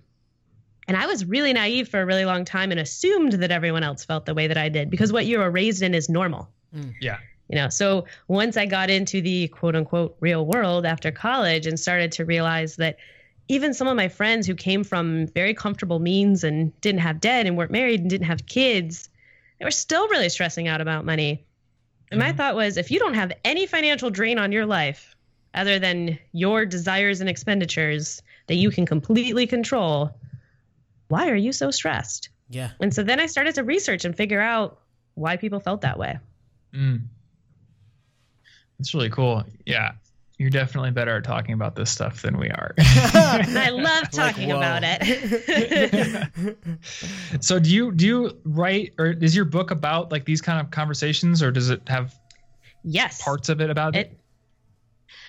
[0.89, 4.05] And I was really naive for a really long time and assumed that everyone else
[4.05, 6.49] felt the way that I did because what you were raised in is normal.
[6.75, 6.95] Mm.
[7.01, 7.69] Yeah you know?
[7.69, 12.25] So once i got into the quote unquote real world after college and started to
[12.25, 12.97] realize that
[13.49, 17.47] even some of my friends who came from very comfortable means and didn't have debt
[17.47, 19.09] and weren't married and didn't have kids
[19.59, 21.45] they were still really stressing out about money.
[22.11, 22.29] And mm-hmm.
[22.29, 25.17] my thought was if you don't have any financial drain on your life
[25.55, 30.15] other than your desires and expenditures that you can completely control
[31.09, 32.31] why are you so stressed?
[32.51, 32.71] Yeah.
[32.81, 34.81] And so then i started to research and figure out
[35.15, 36.19] why people felt that way.
[36.75, 37.03] Mm.
[38.79, 39.45] It's really cool.
[39.65, 39.93] Yeah.
[40.39, 42.75] You're definitely better at talking about this stuff than we are.
[42.79, 46.59] I love talking like, about it.
[47.41, 50.71] so do you do you write or is your book about like these kind of
[50.71, 52.15] conversations or does it have
[52.85, 54.09] yes parts of it about it?
[54.09, 54.21] it?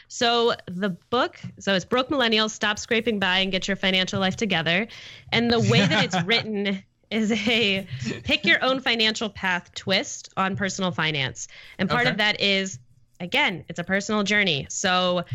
[0.10, 4.36] So the book, so it's Broke Millennials, Stop Scraping By and Get Your Financial Life
[4.36, 4.88] Together.
[5.32, 7.88] And the way that it's written is a
[8.24, 11.48] pick your own financial path twist on personal finance.
[11.78, 12.11] And part okay.
[12.11, 12.80] of that is
[13.19, 14.68] again, it's a personal journey.
[14.69, 15.26] So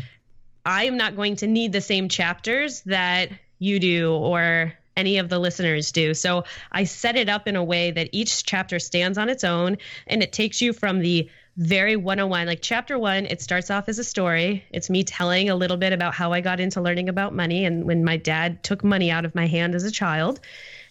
[0.65, 3.29] I am not going to need the same chapters that
[3.59, 6.13] you do or any of the listeners do.
[6.13, 9.77] So I set it up in a way that each chapter stands on its own
[10.07, 13.99] and it takes you from the very 101 like chapter 1 it starts off as
[13.99, 17.35] a story it's me telling a little bit about how I got into learning about
[17.35, 20.39] money and when my dad took money out of my hand as a child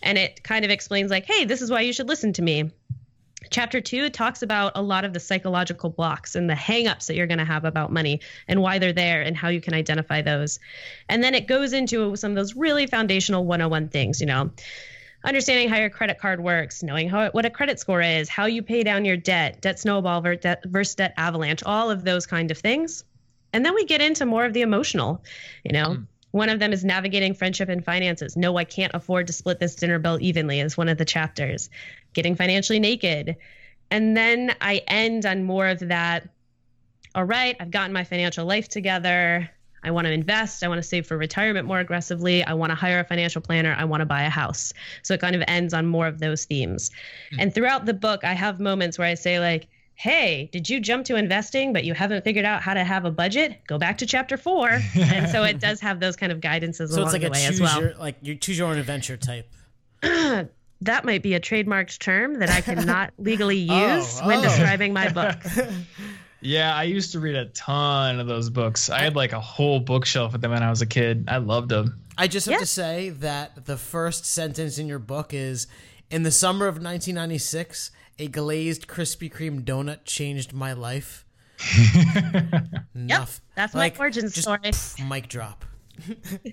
[0.02, 2.70] and it kind of explains like hey this is why you should listen to me
[3.52, 7.26] Chapter two talks about a lot of the psychological blocks and the hangups that you're
[7.26, 10.58] going to have about money and why they're there and how you can identify those.
[11.08, 14.50] And then it goes into some of those really foundational 101 things, you know,
[15.24, 18.62] understanding how your credit card works, knowing how what a credit score is, how you
[18.62, 23.04] pay down your debt, debt snowball versus debt avalanche, all of those kind of things.
[23.52, 25.22] And then we get into more of the emotional,
[25.62, 25.90] you know.
[25.90, 26.06] Mm.
[26.32, 28.36] One of them is navigating friendship and finances.
[28.36, 31.70] No, I can't afford to split this dinner bill evenly, is one of the chapters.
[32.14, 33.36] Getting financially naked.
[33.90, 36.28] And then I end on more of that.
[37.14, 39.50] All right, I've gotten my financial life together.
[39.84, 40.62] I want to invest.
[40.62, 42.42] I want to save for retirement more aggressively.
[42.44, 43.74] I want to hire a financial planner.
[43.76, 44.72] I want to buy a house.
[45.02, 46.90] So it kind of ends on more of those themes.
[46.90, 47.40] Mm-hmm.
[47.40, 51.04] And throughout the book, I have moments where I say, like, hey, did you jump
[51.06, 53.60] to investing, but you haven't figured out how to have a budget?
[53.66, 54.80] Go back to chapter four.
[54.96, 57.46] and so it does have those kind of guidances so along it's like the way
[57.46, 57.80] as well.
[57.80, 59.48] Your, like you choose your own adventure type.
[60.02, 64.42] that might be a trademarked term that I cannot legally oh, use oh, when oh.
[64.42, 65.36] describing my book.
[66.40, 68.90] Yeah, I used to read a ton of those books.
[68.90, 71.26] I had like a whole bookshelf of them when I was a kid.
[71.28, 72.00] I loved them.
[72.18, 72.58] I just have yeah.
[72.58, 75.68] to say that the first sentence in your book is
[76.12, 81.24] in the summer of 1996, a glazed Krispy Kreme donut changed my life.
[82.94, 84.58] yep, that's like, my origin story.
[84.58, 85.64] Pff, mic drop.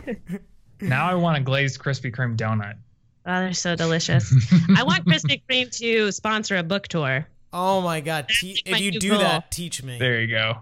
[0.81, 2.75] now I want a glazed Krispy Kreme donut.
[3.25, 4.33] Oh, they're so delicious.
[4.75, 7.27] I want Krispy Kreme to sponsor a book tour.
[7.51, 8.29] Oh my god!
[8.29, 9.19] Te- if you do goal.
[9.19, 9.99] that, teach me.
[9.99, 10.59] There you go.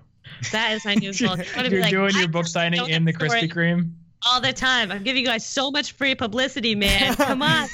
[0.52, 1.38] That is my new goal.
[1.38, 3.92] You're like, doing your book signing in the Krispy Kreme
[4.26, 4.92] all the time.
[4.92, 7.16] I'm giving you guys so much free publicity, man.
[7.16, 7.68] Come on.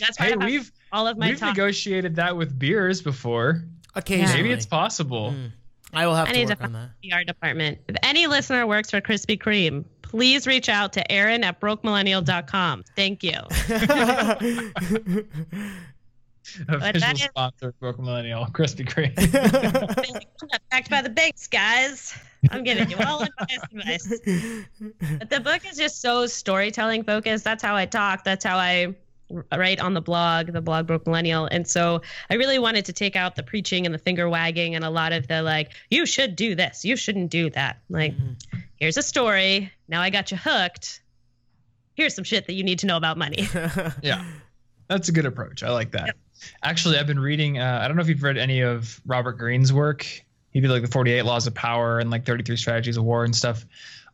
[0.00, 1.56] That's why hey, we've all of my we've talk.
[1.56, 3.62] negotiated that with beers before.
[3.94, 5.32] Occasionally, maybe it's possible.
[5.32, 5.52] Mm.
[5.94, 6.90] I will have I to work on that.
[7.02, 7.78] PR department.
[7.88, 12.84] If any listener works for Krispy Kreme, please reach out to Erin at brokemillennial.com.
[12.96, 13.32] Thank you.
[16.68, 19.14] Official sponsor, Broke Millennial, Krispy Kreme.
[20.70, 22.18] Backed by the banks, guys.
[22.50, 24.08] I'm giving you all advice, advice.
[25.18, 27.44] But the book is just so storytelling focused.
[27.44, 28.24] That's how I talk.
[28.24, 28.94] That's how I
[29.56, 31.46] write on the blog, the blog Broke Millennial.
[31.46, 34.84] And so I really wanted to take out the preaching and the finger wagging and
[34.84, 37.78] a lot of the like, you should do this, you shouldn't do that.
[37.88, 38.58] Like, mm-hmm.
[38.76, 39.72] here's a story.
[39.88, 41.00] Now I got you hooked.
[41.94, 43.48] Here's some shit that you need to know about money.
[44.02, 44.24] yeah.
[44.88, 45.62] That's a good approach.
[45.62, 46.06] I like that.
[46.06, 46.16] Yep.
[46.62, 47.58] Actually, I've been reading.
[47.58, 50.06] Uh, I don't know if you've read any of Robert Greene's work.
[50.50, 53.34] He did like the 48 Laws of Power and like 33 Strategies of War and
[53.34, 53.64] stuff.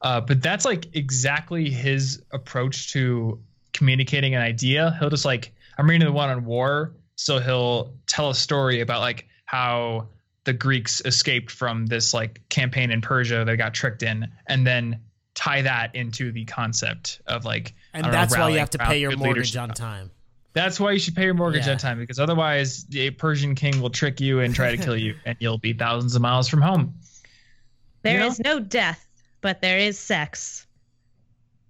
[0.02, 3.40] Uh, but that's like exactly his approach to
[3.72, 4.96] communicating an idea.
[5.00, 9.00] He'll just like I'm reading the one on war, so he'll tell a story about
[9.00, 10.08] like how
[10.44, 15.00] the Greeks escaped from this like campaign in Persia they got tricked in, and then
[15.34, 19.00] tie that into the concept of like and that's know, why you have to pay
[19.00, 19.62] your mortgage leadership.
[19.62, 20.10] on time.
[20.54, 21.72] That's why you should pay your mortgage yeah.
[21.72, 25.14] on time because otherwise a Persian king will trick you and try to kill you,
[25.24, 26.94] and you'll be thousands of miles from home.
[28.02, 28.26] There you know?
[28.28, 29.06] is no death,
[29.40, 30.66] but there is sex,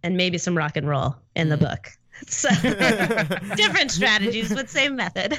[0.02, 1.60] and maybe some rock and roll in the mm.
[1.60, 1.90] book.
[2.26, 2.48] So
[3.54, 5.38] different strategies, but same method.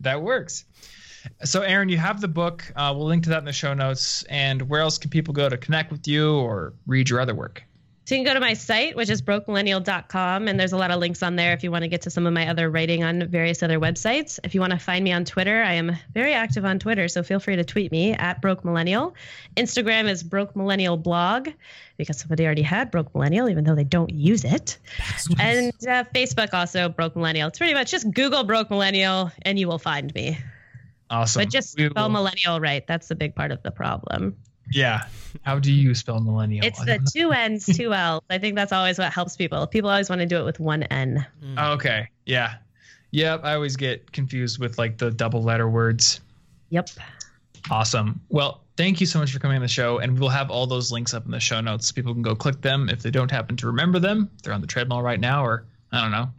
[0.00, 0.64] that works.
[1.44, 2.64] So, Erin, you have the book.
[2.74, 4.24] Uh, we'll link to that in the show notes.
[4.24, 7.62] And where else can people go to connect with you or read your other work?
[8.04, 10.98] So you can go to my site, which is brokemillennial.com, and there's a lot of
[10.98, 13.28] links on there if you want to get to some of my other writing on
[13.28, 14.40] various other websites.
[14.42, 17.22] If you want to find me on Twitter, I am very active on Twitter, so
[17.22, 19.14] feel free to tweet me at Broke Millennial.
[19.56, 21.50] Instagram is Broke Millennial Blog
[21.96, 24.78] because somebody already had Broke Millennial, even though they don't use it.
[25.38, 27.48] And uh, Facebook also Broke Millennial.
[27.48, 30.38] It's pretty much just Google Broke Millennial and you will find me.
[31.08, 31.42] Awesome.
[31.42, 32.84] But just spell millennial right.
[32.86, 34.34] That's the big part of the problem.
[34.70, 35.06] Yeah.
[35.42, 36.64] How do you spell millennial?
[36.64, 38.22] It's the two N's, two L's.
[38.30, 39.66] I think that's always what helps people.
[39.66, 41.26] People always want to do it with one N.
[41.42, 41.74] Mm.
[41.74, 42.08] Okay.
[42.26, 42.54] Yeah.
[43.10, 43.44] Yep.
[43.44, 46.20] I always get confused with like the double letter words.
[46.70, 46.90] Yep.
[47.70, 48.20] Awesome.
[48.28, 49.98] Well, thank you so much for coming on the show.
[49.98, 51.88] And we'll have all those links up in the show notes.
[51.88, 54.30] So people can go click them if they don't happen to remember them.
[54.42, 56.30] They're on the treadmill right now, or I don't know.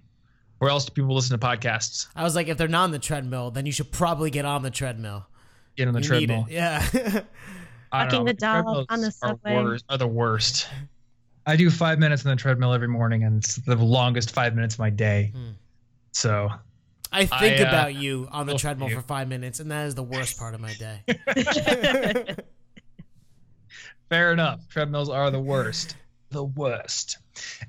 [0.59, 2.07] Where else do people listen to podcasts?
[2.15, 4.63] I was like, if they're not on the treadmill, then you should probably get on
[4.63, 5.25] the treadmill.
[5.75, 6.47] Get on the you treadmill.
[6.49, 6.85] Yeah.
[7.93, 9.53] Fucking the dog on the subway.
[9.53, 10.67] Are, worst, are the worst.
[11.45, 14.75] I do five minutes on the treadmill every morning, and it's the longest five minutes
[14.75, 15.31] of my day.
[15.35, 15.51] Hmm.
[16.11, 16.49] So
[17.11, 19.93] I think I, uh, about you on the treadmill for five minutes, and that is
[19.93, 21.03] the worst part of my day.
[24.09, 24.67] Fair enough.
[24.69, 25.95] Treadmills are the worst.
[26.31, 27.19] The worst.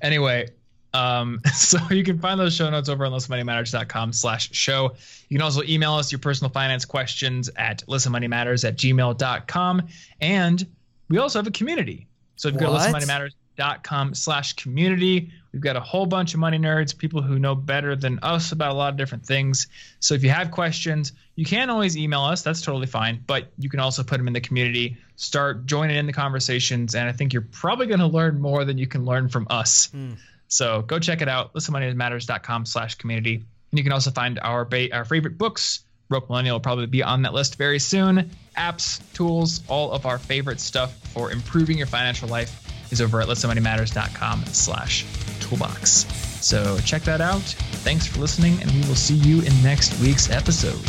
[0.01, 0.47] Anyway,
[0.95, 4.95] um, so you can find those show notes over on listenmoneymatters.com slash show.
[5.29, 9.87] You can also email us your personal finance questions at listenmoneymatters at gmail.com.
[10.21, 10.67] And
[11.09, 12.07] we also have a community.
[12.37, 16.57] So if you go to listenmoneymatters.com slash community, we've got a whole bunch of money
[16.57, 19.67] nerds, people who know better than us about a lot of different things.
[19.99, 22.41] So if you have questions, you can always email us.
[22.41, 23.23] That's totally fine.
[23.27, 26.95] But you can also put them in the community, start joining in the conversations.
[26.95, 29.87] And I think you're probably going to learn more than you can learn from us.
[29.87, 30.17] Mm.
[30.55, 33.35] So go check it out, listenmoneymatters.com slash community.
[33.35, 35.81] And you can also find our, ba- our favorite books.
[36.07, 38.31] Broke Millennial will probably be on that list very soon.
[38.57, 43.27] Apps, tools, all of our favorite stuff for improving your financial life is over at
[43.27, 45.05] listenmoneymatters.com slash
[45.41, 46.05] toolbox.
[46.45, 47.41] So check that out.
[47.41, 50.79] Thanks for listening, and we will see you in next week's episode.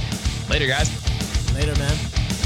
[0.48, 0.90] Later, guys.
[1.54, 2.45] Later, man.